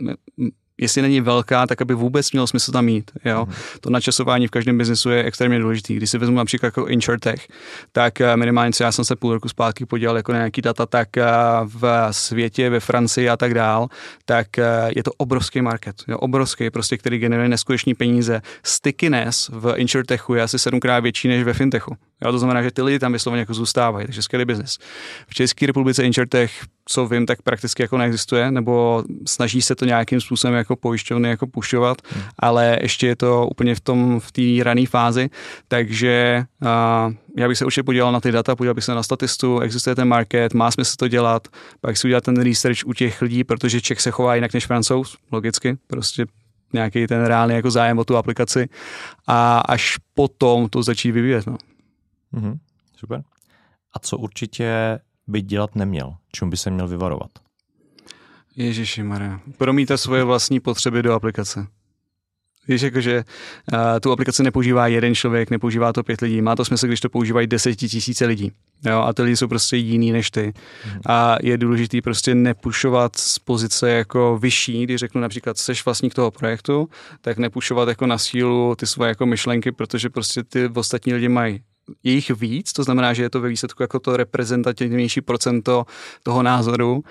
jestli 0.79 1.03
není 1.03 1.21
velká, 1.21 1.67
tak 1.67 1.83
aby 1.83 1.95
vůbec 1.95 2.33
mělo 2.33 2.47
smysl 2.47 2.73
tam 2.73 2.85
mít. 2.85 3.11
Jo? 3.25 3.47
Mm. 3.47 3.55
To 3.81 3.91
načasování 3.91 4.47
v 4.47 4.51
každém 4.51 4.79
biznesu 4.79 5.11
je 5.11 5.25
extrémně 5.25 5.59
důležitý. 5.59 5.95
Když 5.95 6.11
si 6.11 6.19
vezmu 6.19 6.37
například 6.37 6.67
jako 6.67 6.87
InsurTech, 6.87 7.49
tak 7.93 8.21
eh, 8.21 8.37
minimálně, 8.37 8.71
já 8.81 8.93
jsem 8.93 9.05
se 9.05 9.17
půl 9.17 9.33
roku 9.33 9.49
zpátky 9.49 9.87
podíval 9.87 10.17
jako 10.17 10.33
na 10.33 10.39
nějaký 10.39 10.63
data, 10.63 10.87
tak 10.87 11.17
eh, 11.17 11.25
v 11.65 12.09
světě, 12.11 12.71
ve 12.71 12.81
Francii 12.81 13.29
a 13.29 13.37
tak 13.37 13.55
dál, 13.55 13.89
tak 14.25 14.59
eh, 14.59 14.65
je 14.97 15.03
to 15.03 15.13
obrovský 15.17 15.63
market. 15.63 15.97
Jo? 16.09 16.19
Obrovský, 16.19 16.71
prostě, 16.71 16.99
který 16.99 17.19
generuje 17.19 17.49
neskutečný 17.49 17.95
peníze. 17.95 18.43
Stickiness 18.63 19.51
v 19.53 19.75
InsurTechu 19.77 20.35
je 20.35 20.43
asi 20.43 20.59
sedmkrát 20.59 21.03
větší 21.03 21.29
než 21.29 21.45
ve 21.45 21.53
FinTechu. 21.53 21.97
Jo? 22.22 22.33
To 22.33 22.38
znamená, 22.38 22.62
že 22.62 22.70
ty 22.70 22.83
lidi 22.83 22.98
tam 22.98 23.12
vysloveně 23.12 23.40
jako 23.40 23.55
zůstávají, 23.55 24.07
takže 24.07 24.22
skvělý 24.22 24.44
biznis. 24.44 24.79
V 25.29 25.35
České 25.35 25.66
republice 25.66 26.05
InsurTech 26.05 26.64
co 26.88 27.07
vím, 27.07 27.27
tak 27.27 27.42
prakticky 27.42 27.83
jako 27.83 27.98
neexistuje, 27.98 28.50
nebo 28.50 29.05
snaží 29.27 29.62
se 29.62 29.74
to 29.74 29.85
nějakým 29.85 30.20
způsobem 30.20 30.57
jako 30.57 30.77
pojišťovny 30.77 31.29
jako 31.29 31.46
pušovat, 31.46 31.98
hmm. 32.09 32.22
ale 32.38 32.79
ještě 32.83 33.07
je 33.07 33.16
to 33.16 33.46
úplně 33.46 33.74
v 33.74 33.81
tom, 33.81 34.20
v 34.20 34.33
té 34.33 34.64
rané 34.64 34.87
fázi, 34.87 35.31
takže 35.68 36.44
uh, 36.62 37.12
já 37.37 37.48
bych 37.48 37.59
se 37.59 37.64
určitě 37.64 37.83
podíval 37.83 38.12
na 38.12 38.20
ty 38.20 38.33
data, 38.33 38.57
podíval 38.57 38.74
bych 38.74 38.85
se 38.85 38.94
na 38.94 39.03
statistu, 39.03 39.61
existuje 39.61 39.96
ten 39.96 40.09
market, 40.09 40.55
má 40.55 40.70
smysl 40.70 40.94
to 40.98 41.09
dělat, 41.09 41.48
pak 41.81 41.96
si 41.96 42.07
udělat 42.07 42.24
ten 42.24 42.42
research 42.42 42.79
u 42.87 42.92
těch 42.92 43.22
lidí, 43.22 43.44
protože 43.44 43.81
Čech 43.81 44.00
se 44.00 44.11
chová 44.11 44.35
jinak 44.35 44.55
než 44.55 44.66
Francouz, 44.66 45.16
logicky, 45.33 45.77
prostě 45.87 46.27
nějaký 46.72 47.07
ten 47.07 47.24
reálný 47.24 47.55
jako 47.55 47.70
zájem 47.70 47.98
o 47.98 48.05
tu 48.05 48.16
aplikaci 48.16 48.68
a 49.27 49.59
až 49.59 49.96
potom 50.14 50.68
to 50.68 50.83
začít 50.83 51.12
vyvíjet. 51.12 51.46
No. 51.46 51.57
Mm-hmm, 52.35 52.59
super. 52.97 53.23
A 53.92 53.99
co 53.99 54.18
určitě 54.18 54.99
by 55.27 55.42
dělat 55.42 55.77
neměl? 55.77 56.16
Čemu 56.33 56.51
by 56.51 56.57
se 56.57 56.70
měl 56.70 56.88
vyvarovat? 56.88 57.31
Ježiši 58.57 59.03
Maria. 59.03 59.40
Promítat 59.57 60.01
svoje 60.01 60.25
vlastní 60.25 60.61
potřeby 60.61 61.03
do 61.03 61.12
aplikace. 61.12 61.66
Víš, 62.68 62.83
jakože 62.83 63.25
uh, 63.73 63.79
tu 64.03 64.12
aplikaci 64.12 64.42
nepoužívá 64.42 64.87
jeden 64.87 65.14
člověk, 65.14 65.51
nepoužívá 65.51 65.92
to 65.92 66.03
pět 66.03 66.20
lidí. 66.20 66.42
Má 66.42 66.57
to 66.57 66.64
smysl, 66.64 66.87
když 66.87 67.01
to 67.01 67.09
používají 67.09 67.47
desetitisíce 67.47 68.27
lidí. 68.27 68.53
Jo, 68.85 69.01
a 69.01 69.12
ty 69.12 69.23
lidi 69.23 69.37
jsou 69.37 69.49
prostě 69.49 69.77
jiný 69.77 70.12
než 70.12 70.31
ty. 70.31 70.53
Mm. 70.87 71.01
A 71.07 71.37
je 71.42 71.59
důležitý 71.59 72.03
prostě 72.03 72.35
nepušovat 72.35 73.16
z 73.16 73.38
pozice 73.38 73.90
jako 73.90 74.38
vyšší, 74.38 74.85
když 74.85 75.01
řeknu 75.01 75.20
například, 75.20 75.59
seš 75.59 75.85
vlastník 75.85 76.14
toho 76.14 76.31
projektu, 76.31 76.88
tak 77.20 77.38
nepušovat 77.38 77.88
jako 77.88 78.07
na 78.07 78.18
sílu 78.18 78.75
ty 78.75 78.87
svoje 78.87 79.09
jako 79.09 79.27
myšlenky, 79.27 79.73
protože 79.73 80.11
prostě 80.11 80.42
ty 80.42 80.68
ostatní 80.68 81.14
lidi 81.14 81.29
mají 81.29 81.61
je 82.05 82.12
jich 82.12 82.31
víc, 82.31 82.73
to 82.73 82.85
znamená, 82.85 83.12
že 83.12 83.23
je 83.23 83.31
to 83.31 83.40
ve 83.40 83.49
výsledku 83.49 83.83
jako 83.83 83.99
to 83.99 84.16
reprezentativnější 84.16 85.20
procento 85.20 85.87
toho 86.23 86.42
názoru 86.42 87.05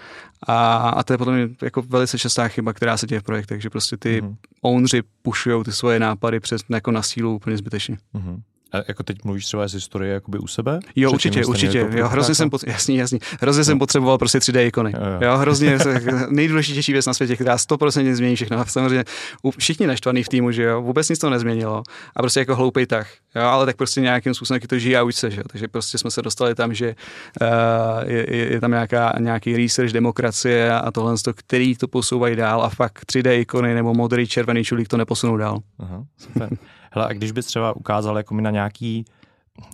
a, 0.47 0.77
a 0.77 1.03
to 1.03 1.13
je 1.13 1.17
potom 1.17 1.35
jako 1.61 1.81
velice 1.81 2.19
častá 2.19 2.47
chyba, 2.47 2.73
která 2.73 2.97
se 2.97 3.07
děje 3.07 3.19
v 3.19 3.23
projektech, 3.23 3.61
že 3.61 3.69
prostě 3.69 3.97
ty 3.97 4.21
mm-hmm. 4.21 4.35
ownři 4.61 5.01
pušují 5.21 5.63
ty 5.63 5.71
svoje 5.71 5.99
nápady 5.99 6.39
přes 6.39 6.61
jako 6.69 6.91
na 6.91 7.01
sílu 7.01 7.35
úplně 7.35 7.57
zbytečně. 7.57 7.97
Mm-hmm. 8.15 8.41
A 8.73 8.77
jako 8.87 9.03
teď 9.03 9.23
mluvíš 9.23 9.45
třeba 9.45 9.67
z 9.67 9.73
historie 9.73 10.13
jakoby 10.13 10.39
u 10.39 10.47
sebe? 10.47 10.79
Jo, 10.95 11.11
určitě, 11.11 11.45
určitě. 11.45 11.77
Jako 11.77 11.97
jo, 11.97 12.07
hrozně 12.07 12.35
jsem, 12.35 12.49
pot, 12.49 12.67
jasný, 12.67 12.95
jasný. 12.95 13.19
Hrozně 13.41 13.59
no. 13.59 13.63
jsem 13.65 13.79
potřeboval 13.79 14.17
prostě 14.17 14.39
3D 14.39 14.65
ikony. 14.67 14.91
Jo, 14.95 14.99
jo. 15.11 15.17
jo 15.21 15.37
hrozně 15.37 15.77
nejdůležitější 16.29 16.93
věc 16.93 17.05
na 17.05 17.13
světě, 17.13 17.35
která 17.35 17.55
100% 17.55 18.13
změní 18.13 18.35
všechno. 18.35 18.59
A 18.59 18.65
samozřejmě 18.65 19.03
všichni 19.57 19.87
naštvaný 19.87 20.23
v 20.23 20.29
týmu, 20.29 20.51
že 20.51 20.63
jo, 20.63 20.81
vůbec 20.81 21.09
nic 21.09 21.19
to 21.19 21.29
nezměnilo. 21.29 21.83
A 22.15 22.21
prostě 22.21 22.39
jako 22.39 22.55
hloupej 22.55 22.85
tak. 22.85 23.07
Jo, 23.35 23.41
ale 23.41 23.65
tak 23.65 23.75
prostě 23.75 24.01
nějakým 24.01 24.33
způsobem 24.33 24.61
to 24.67 24.79
žije 24.79 24.97
a 24.97 25.03
už 25.03 25.15
se, 25.15 25.31
že 25.31 25.41
jo. 25.41 25.43
Takže 25.51 25.67
prostě 25.67 25.97
jsme 25.97 26.11
se 26.11 26.21
dostali 26.21 26.55
tam, 26.55 26.73
že 26.73 26.95
uh, 27.41 28.11
je, 28.11 28.35
je, 28.53 28.61
tam 28.61 28.71
nějaká, 28.71 29.13
nějaký 29.19 29.57
research 29.57 29.91
demokracie 29.91 30.73
a 30.73 30.91
tohle, 30.91 31.15
který 31.35 31.75
to 31.75 31.87
posouvají 31.87 32.35
dál 32.35 32.63
a 32.63 32.69
fakt 32.69 33.05
3D 33.05 33.39
ikony 33.39 33.73
nebo 33.73 33.93
modrý, 33.93 34.27
červený 34.27 34.63
čulík 34.63 34.87
to 34.87 34.97
neposunou 34.97 35.37
dál. 35.37 35.59
Aha, 35.79 36.03
super. 36.17 36.49
Hele, 36.93 37.07
a 37.07 37.13
když 37.13 37.31
bys 37.31 37.45
třeba 37.45 37.75
ukázal 37.75 38.17
jako 38.17 38.33
mi 38.33 38.41
na 38.41 38.51
nějaký 38.51 39.05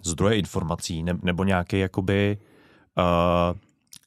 zdroje 0.04 0.38
informací 0.38 1.04
ne, 1.04 1.18
nebo 1.22 1.44
nějaký 1.44 1.80
jakoby 1.80 2.38
uh, 2.98 3.58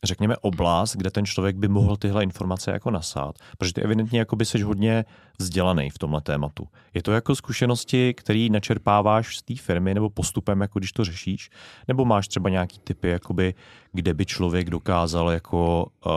řekněme 0.05 0.37
oblast, 0.37 0.97
kde 0.97 1.11
ten 1.11 1.27
člověk 1.27 1.57
by 1.57 1.69
mohl 1.69 1.97
tyhle 1.97 2.23
informace 2.23 2.71
jako 2.71 2.91
nasát, 2.91 3.39
protože 3.59 3.73
ty 3.73 3.83
evidentně 3.83 4.19
jako 4.19 4.37
by 4.37 4.45
seš 4.45 4.63
hodně 4.63 5.05
vzdělaný 5.39 5.91
v 5.91 5.99
tomhle 5.99 6.21
tématu. 6.21 6.69
Je 6.95 7.03
to 7.03 7.13
jako 7.13 7.35
zkušenosti, 7.35 8.15
které 8.15 8.49
načerpáváš 8.51 9.37
z 9.37 9.43
té 9.43 9.57
firmy 9.57 9.95
nebo 9.95 10.11
postupem, 10.11 10.61
jako 10.61 10.79
když 10.79 10.93
to 10.93 11.05
řešíš, 11.05 11.51
nebo 11.89 12.05
máš 12.05 12.29
třeba 12.29 12.51
nějaký 12.51 12.79
typy, 12.79 13.09
jakoby, 13.09 13.55
kde 13.93 14.15
by 14.15 14.27
člověk 14.27 14.71
dokázal 14.71 15.31
jako 15.31 15.87
uh, 16.07 16.13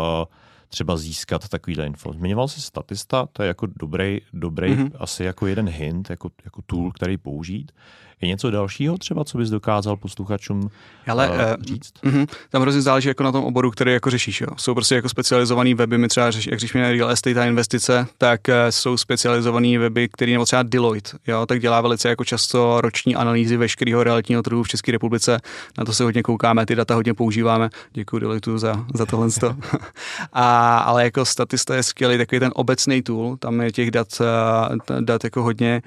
třeba 0.70 0.98
získat 0.98 1.50
takovýhle 1.50 1.86
info. 1.86 2.14
Zmiňoval 2.14 2.48
jsi 2.48 2.62
statista, 2.62 3.28
to 3.34 3.44
je 3.44 3.48
jako 3.48 3.68
dobrý, 3.80 4.22
dobrý 4.34 4.70
mm-hmm. 4.70 4.92
asi 5.00 5.24
jako 5.24 5.48
jeden 5.48 5.70
hint, 5.70 6.10
jako, 6.10 6.30
jako 6.46 6.62
tool, 6.62 6.92
který 6.92 7.18
použít. 7.18 7.72
Je 8.22 8.28
něco 8.28 8.52
dalšího 8.52 8.98
třeba, 8.98 9.24
co 9.24 9.38
bys 9.38 9.50
dokázal 9.50 9.98
posluchačům 9.98 10.70
Ale, 11.08 11.30
uh, 11.30 11.64
říct? 11.64 11.94
Uh, 12.06 12.16
uh, 12.16 12.26
tam 12.50 12.62
hrozně 12.62 12.82
záleží 12.82 13.08
jako 13.08 13.24
na 13.24 13.32
tom 13.32 13.44
oboru, 13.44 13.72
který 13.72 13.94
jako 13.94 14.10
řešíš. 14.10 14.42
Jo. 14.42 14.48
Jsou 14.58 14.74
prostě 14.74 14.96
jako 14.96 15.10
specializovaný 15.10 15.74
weby, 15.74 15.98
my 15.98 16.08
třeba, 16.08 16.32
řeší, 16.32 16.50
jak 16.50 16.60
řešíme 16.60 16.92
real 16.92 17.10
estate 17.10 17.42
a 17.42 17.46
investice, 17.46 18.08
tak 18.18 18.42
uh, 18.48 18.54
jsou 18.70 18.98
specializované 18.98 19.80
weby, 19.80 20.10
které 20.10 20.32
nebo 20.32 20.46
třeba 20.46 20.64
Deloitte, 20.64 21.18
jo, 21.28 21.46
tak 21.46 21.60
dělá 21.60 21.82
velice 21.82 22.10
jako 22.10 22.26
často 22.26 22.82
roční 22.82 23.16
analýzy 23.16 23.58
veškerého 23.58 24.04
realitního 24.04 24.44
trhu 24.44 24.64
v 24.64 24.68
České 24.68 24.92
republice. 24.92 25.40
Na 25.78 25.86
to 25.86 25.94
se 25.94 26.04
hodně 26.04 26.24
koukáme, 26.24 26.66
ty 26.66 26.76
data 26.76 26.96
hodně 26.96 27.14
používáme. 27.14 27.70
Děkuji 27.94 28.20
Deloitte 28.20 28.60
za, 28.60 28.86
za 28.94 29.06
tohle. 29.06 29.30
a, 30.34 30.78
ale 30.78 31.04
jako 31.04 31.26
statista 31.26 31.76
je 31.76 31.84
skvělý 31.84 32.18
takový 32.18 32.40
ten 32.40 32.52
obecný 32.56 33.02
tool, 33.02 33.38
tam 33.38 33.62
je 33.62 33.72
těch 33.72 33.92
dat, 33.92 34.08
dat 35.00 35.24
jako 35.24 35.44
hodně. 35.44 35.82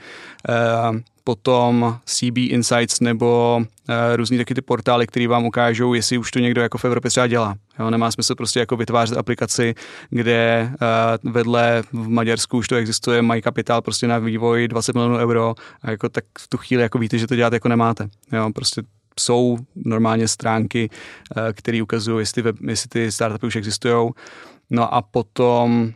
Uh, 0.91 0.97
potom 1.29 1.99
CB 2.05 2.37
Insights 2.37 3.01
nebo 3.01 3.61
uh, 3.61 3.95
různý 4.17 4.39
taky 4.39 4.55
ty 4.55 4.63
portály, 4.63 5.07
které 5.07 5.29
vám 5.29 5.45
ukážou, 5.45 5.95
jestli 5.95 6.19
už 6.19 6.31
to 6.31 6.39
někdo 6.39 6.63
jako 6.63 6.79
v 6.79 6.85
Evropě 6.85 7.11
třeba 7.11 7.27
dělá. 7.27 7.55
Jo, 7.79 7.91
nemá 7.91 8.11
smysl 8.11 8.35
prostě 8.35 8.61
jako 8.61 8.77
vytvářet 8.77 9.19
aplikaci, 9.19 9.75
kde 10.11 10.71
uh, 11.25 11.33
vedle 11.33 11.83
v 11.93 12.09
Maďarsku 12.09 12.59
už 12.59 12.69
to 12.69 12.77
existuje, 12.77 13.23
mají 13.23 13.43
kapitál 13.43 13.83
prostě 13.83 14.07
na 14.07 14.19
vývoj 14.19 14.69
20 14.69 14.95
milionů 14.95 15.17
euro 15.17 15.55
a 15.83 15.91
jako 15.91 16.09
tak 16.09 16.25
v 16.39 16.49
tu 16.49 16.57
chvíli 16.57 16.83
jako 16.83 16.99
víte, 16.99 17.19
že 17.19 17.27
to 17.27 17.37
dělat 17.37 17.53
jako 17.53 17.69
nemáte. 17.69 18.09
Jo, 18.33 18.51
prostě 18.55 18.83
jsou 19.21 19.59
normálně 19.77 20.29
stránky, 20.29 20.91
uh, 20.91 21.43
které 21.53 21.83
ukazují, 21.83 22.23
jestli, 22.23 22.43
web, 22.43 22.57
jestli 22.67 22.89
ty 22.89 23.13
startupy 23.13 23.47
už 23.47 23.57
existují. 23.57 24.11
No 24.71 24.95
a 24.95 25.03
potom 25.03 25.93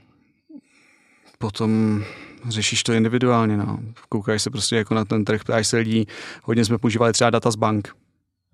potom 1.38 2.04
řešíš 2.48 2.82
to 2.82 2.92
individuálně, 2.92 3.56
no. 3.56 3.78
Koukáš 4.08 4.42
se 4.42 4.50
prostě 4.50 4.76
jako 4.76 4.94
na 4.94 5.04
ten 5.04 5.24
trh, 5.24 5.44
ptáš 5.44 5.66
se 5.66 5.76
lidí, 5.76 6.06
hodně 6.42 6.64
jsme 6.64 6.78
používali 6.78 7.12
třeba 7.12 7.30
data 7.30 7.50
z 7.50 7.56
bank. 7.56 7.96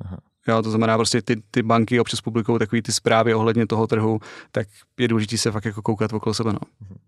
Aha. 0.05 0.19
Jo, 0.49 0.63
to 0.63 0.71
znamená 0.71 0.97
prostě 0.97 1.23
ty, 1.23 1.43
ty 1.51 1.63
banky 1.63 2.01
občas 2.01 2.21
publikují 2.21 2.59
takové 2.59 2.83
ty 2.83 2.93
zprávy 2.93 3.35
ohledně 3.35 3.67
toho 3.67 3.87
trhu, 3.87 4.21
tak 4.53 4.69
je 4.99 5.09
důležité 5.09 5.39
se 5.39 5.51
fakt 5.51 5.65
jako 5.65 5.83
koukat 5.83 6.13
okolo 6.13 6.35
sebe, 6.35 6.53
no. 6.53 6.59
Mhm. 6.81 6.99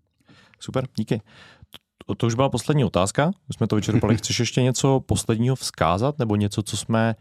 Super, 0.59 0.87
díky. 0.95 1.21
To, 2.05 2.15
to 2.15 2.27
už 2.27 2.35
byla 2.35 2.49
poslední 2.49 2.85
otázka, 2.85 3.31
už 3.49 3.55
jsme 3.55 3.67
to 3.67 3.75
vyčerpali. 3.75 4.17
Chceš 4.17 4.39
ještě 4.39 4.61
něco 4.61 4.99
posledního 4.99 5.55
vzkázat, 5.55 6.19
nebo 6.19 6.35
něco, 6.35 6.63
co 6.63 6.77
jsme 6.77 7.15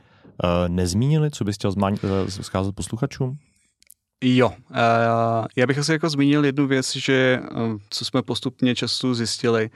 uh, 0.44 0.68
nezmínili, 0.68 1.30
co 1.30 1.44
bys 1.44 1.56
chtěl 1.56 1.72
zmán, 1.72 1.92
uh, 1.92 2.28
vzkázat 2.28 2.74
posluchačům? 2.74 3.38
Jo, 4.24 4.48
uh, 4.48 5.46
já 5.56 5.66
bych 5.66 5.78
asi 5.78 5.92
jako 5.92 6.10
zmínil 6.10 6.44
jednu 6.44 6.66
věc, 6.66 6.96
že 6.96 7.40
uh, 7.52 7.76
co 7.90 8.04
jsme 8.04 8.22
postupně 8.22 8.74
často 8.74 9.14
zjistili, 9.14 9.70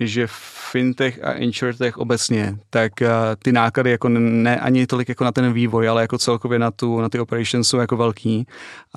že 0.00 0.26
fintech 0.70 1.24
a 1.24 1.32
insurtech 1.32 1.98
obecně, 1.98 2.58
tak 2.70 2.92
uh, 3.00 3.08
ty 3.42 3.52
náklady 3.52 3.90
jako 3.90 4.08
ne 4.08 4.60
ani 4.60 4.86
tolik 4.86 5.08
jako 5.08 5.24
na 5.24 5.32
ten 5.32 5.52
vývoj, 5.52 5.88
ale 5.88 6.02
jako 6.02 6.18
celkově 6.18 6.58
na, 6.58 6.70
tu, 6.70 7.00
na 7.00 7.08
ty 7.08 7.18
operations 7.18 7.68
jsou 7.68 7.78
jako 7.78 7.96
velký. 7.96 8.46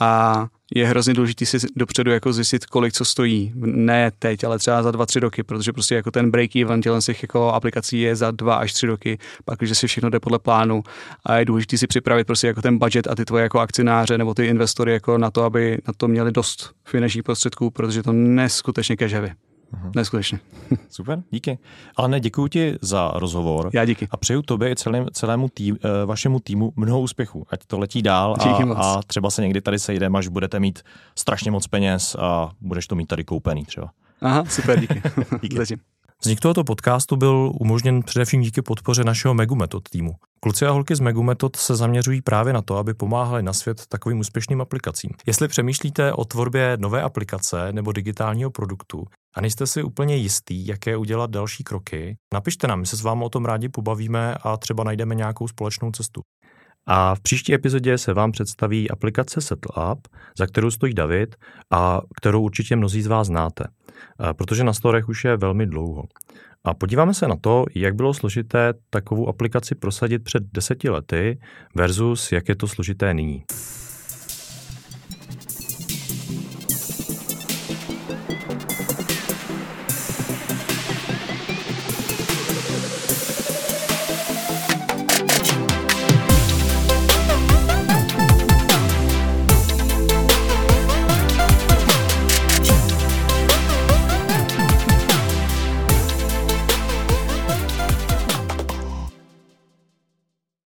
A 0.01 0.47
je 0.75 0.87
hrozně 0.87 1.13
důležité 1.13 1.45
si 1.45 1.57
dopředu 1.75 2.11
jako 2.11 2.33
zjistit, 2.33 2.65
kolik 2.65 2.93
co 2.93 3.05
stojí. 3.05 3.51
Ne 3.55 4.11
teď, 4.19 4.43
ale 4.43 4.59
třeba 4.59 4.83
za 4.83 4.91
dva, 4.91 5.05
tři 5.05 5.19
roky, 5.19 5.43
protože 5.43 5.73
prostě 5.73 5.95
jako 5.95 6.11
ten 6.11 6.31
break-even 6.31 7.01
těch 7.01 7.23
jako 7.23 7.47
aplikací 7.47 8.01
je 8.01 8.15
za 8.15 8.31
dva 8.31 8.55
až 8.55 8.73
tři 8.73 8.87
roky, 8.87 9.17
pak 9.45 9.59
když 9.59 9.77
si 9.77 9.87
všechno 9.87 10.09
jde 10.09 10.19
podle 10.19 10.39
plánu. 10.39 10.83
A 11.25 11.35
je 11.35 11.45
důležité 11.45 11.77
si 11.77 11.87
připravit 11.87 12.27
prostě 12.27 12.47
jako 12.47 12.61
ten 12.61 12.77
budget 12.77 13.07
a 13.07 13.15
ty 13.15 13.25
tvoje 13.25 13.43
jako 13.43 13.59
akcionáře 13.59 14.17
nebo 14.17 14.33
ty 14.33 14.45
investory 14.45 14.91
jako 14.93 15.17
na 15.17 15.31
to, 15.31 15.43
aby 15.43 15.77
na 15.87 15.93
to 15.97 16.07
měli 16.07 16.31
dost 16.31 16.71
finančních 16.85 17.23
prostředků, 17.23 17.71
protože 17.71 18.03
to 18.03 18.11
neskutečně 18.11 18.97
cash 18.97 19.13
Aha. 19.73 19.91
Neskutečně. 19.95 20.39
Super, 20.89 21.23
díky. 21.31 21.59
Ale 21.95 22.07
ne, 22.07 22.19
děkuji 22.19 22.47
ti 22.47 22.75
za 22.81 23.11
rozhovor. 23.15 23.69
Já 23.73 23.85
díky. 23.85 24.07
A 24.11 24.17
přeju 24.17 24.41
tobě 24.41 24.71
i 24.71 24.75
celém, 24.75 25.05
celému 25.13 25.49
tým, 25.49 25.77
eh, 25.83 26.05
vašemu 26.05 26.39
týmu 26.39 26.73
mnoho 26.75 27.01
úspěchů. 27.01 27.45
Ať 27.49 27.59
to 27.67 27.79
letí 27.79 28.01
dál 28.01 28.35
a, 28.39 28.73
a 28.73 29.01
třeba 29.01 29.29
se 29.29 29.41
někdy 29.41 29.61
tady 29.61 29.79
sejdeme, 29.79 30.19
až 30.19 30.27
budete 30.27 30.59
mít 30.59 30.79
strašně 31.15 31.51
moc 31.51 31.67
peněz 31.67 32.15
a 32.19 32.51
budeš 32.61 32.87
to 32.87 32.95
mít 32.95 33.05
tady 33.05 33.23
koupený 33.23 33.65
třeba. 33.65 33.91
Aha, 34.21 34.45
super, 34.45 34.79
díky. 34.79 35.01
díky. 35.41 35.57
Zatím. 35.57 35.77
Vznik 36.21 36.39
tohoto 36.39 36.63
podcastu 36.63 37.15
byl 37.15 37.51
umožněn 37.59 38.03
především 38.03 38.41
díky 38.41 38.61
podpoře 38.61 39.03
našeho 39.03 39.33
Megumetod 39.33 39.89
týmu. 39.89 40.11
Kluci 40.39 40.65
a 40.65 40.71
holky 40.71 40.95
z 40.95 40.99
Megumetod 40.99 41.55
se 41.55 41.75
zaměřují 41.75 42.21
právě 42.21 42.53
na 42.53 42.61
to, 42.61 42.77
aby 42.77 42.93
pomáhali 42.93 43.43
na 43.43 43.53
svět 43.53 43.81
takovým 43.89 44.19
úspěšným 44.19 44.61
aplikacím. 44.61 45.11
Jestli 45.27 45.47
přemýšlíte 45.47 46.13
o 46.13 46.25
tvorbě 46.25 46.77
nové 46.79 47.01
aplikace 47.01 47.73
nebo 47.73 47.91
digitálního 47.91 48.51
produktu 48.51 49.05
a 49.35 49.41
nejste 49.41 49.67
si 49.67 49.83
úplně 49.83 50.15
jistý, 50.15 50.67
jaké 50.67 50.97
udělat 50.97 51.29
další 51.29 51.63
kroky, 51.63 52.17
napište 52.33 52.67
nám, 52.67 52.79
my 52.79 52.85
se 52.85 52.97
s 52.97 53.01
vámi 53.01 53.23
o 53.23 53.29
tom 53.29 53.45
rádi 53.45 53.69
pobavíme 53.69 54.35
a 54.43 54.57
třeba 54.57 54.83
najdeme 54.83 55.15
nějakou 55.15 55.47
společnou 55.47 55.91
cestu. 55.91 56.21
A 56.87 57.15
v 57.15 57.21
příští 57.21 57.53
epizodě 57.53 57.97
se 57.97 58.13
vám 58.13 58.31
představí 58.31 58.91
aplikace 58.91 59.41
SettleUp, 59.41 60.07
za 60.37 60.47
kterou 60.47 60.71
stojí 60.71 60.93
David 60.93 61.35
a 61.73 62.01
kterou 62.15 62.41
určitě 62.41 62.75
mnozí 62.75 63.01
z 63.01 63.07
vás 63.07 63.27
znáte, 63.27 63.63
protože 64.37 64.63
na 64.63 64.73
storech 64.73 65.09
už 65.09 65.23
je 65.23 65.37
velmi 65.37 65.65
dlouho. 65.65 66.03
A 66.63 66.73
podíváme 66.73 67.13
se 67.13 67.27
na 67.27 67.35
to, 67.41 67.65
jak 67.75 67.95
bylo 67.95 68.13
složité 68.13 68.73
takovou 68.89 69.27
aplikaci 69.27 69.75
prosadit 69.75 70.23
před 70.23 70.43
deseti 70.53 70.89
lety 70.89 71.39
versus 71.75 72.31
jak 72.31 72.49
je 72.49 72.55
to 72.55 72.67
složité 72.67 73.13
nyní. 73.13 73.43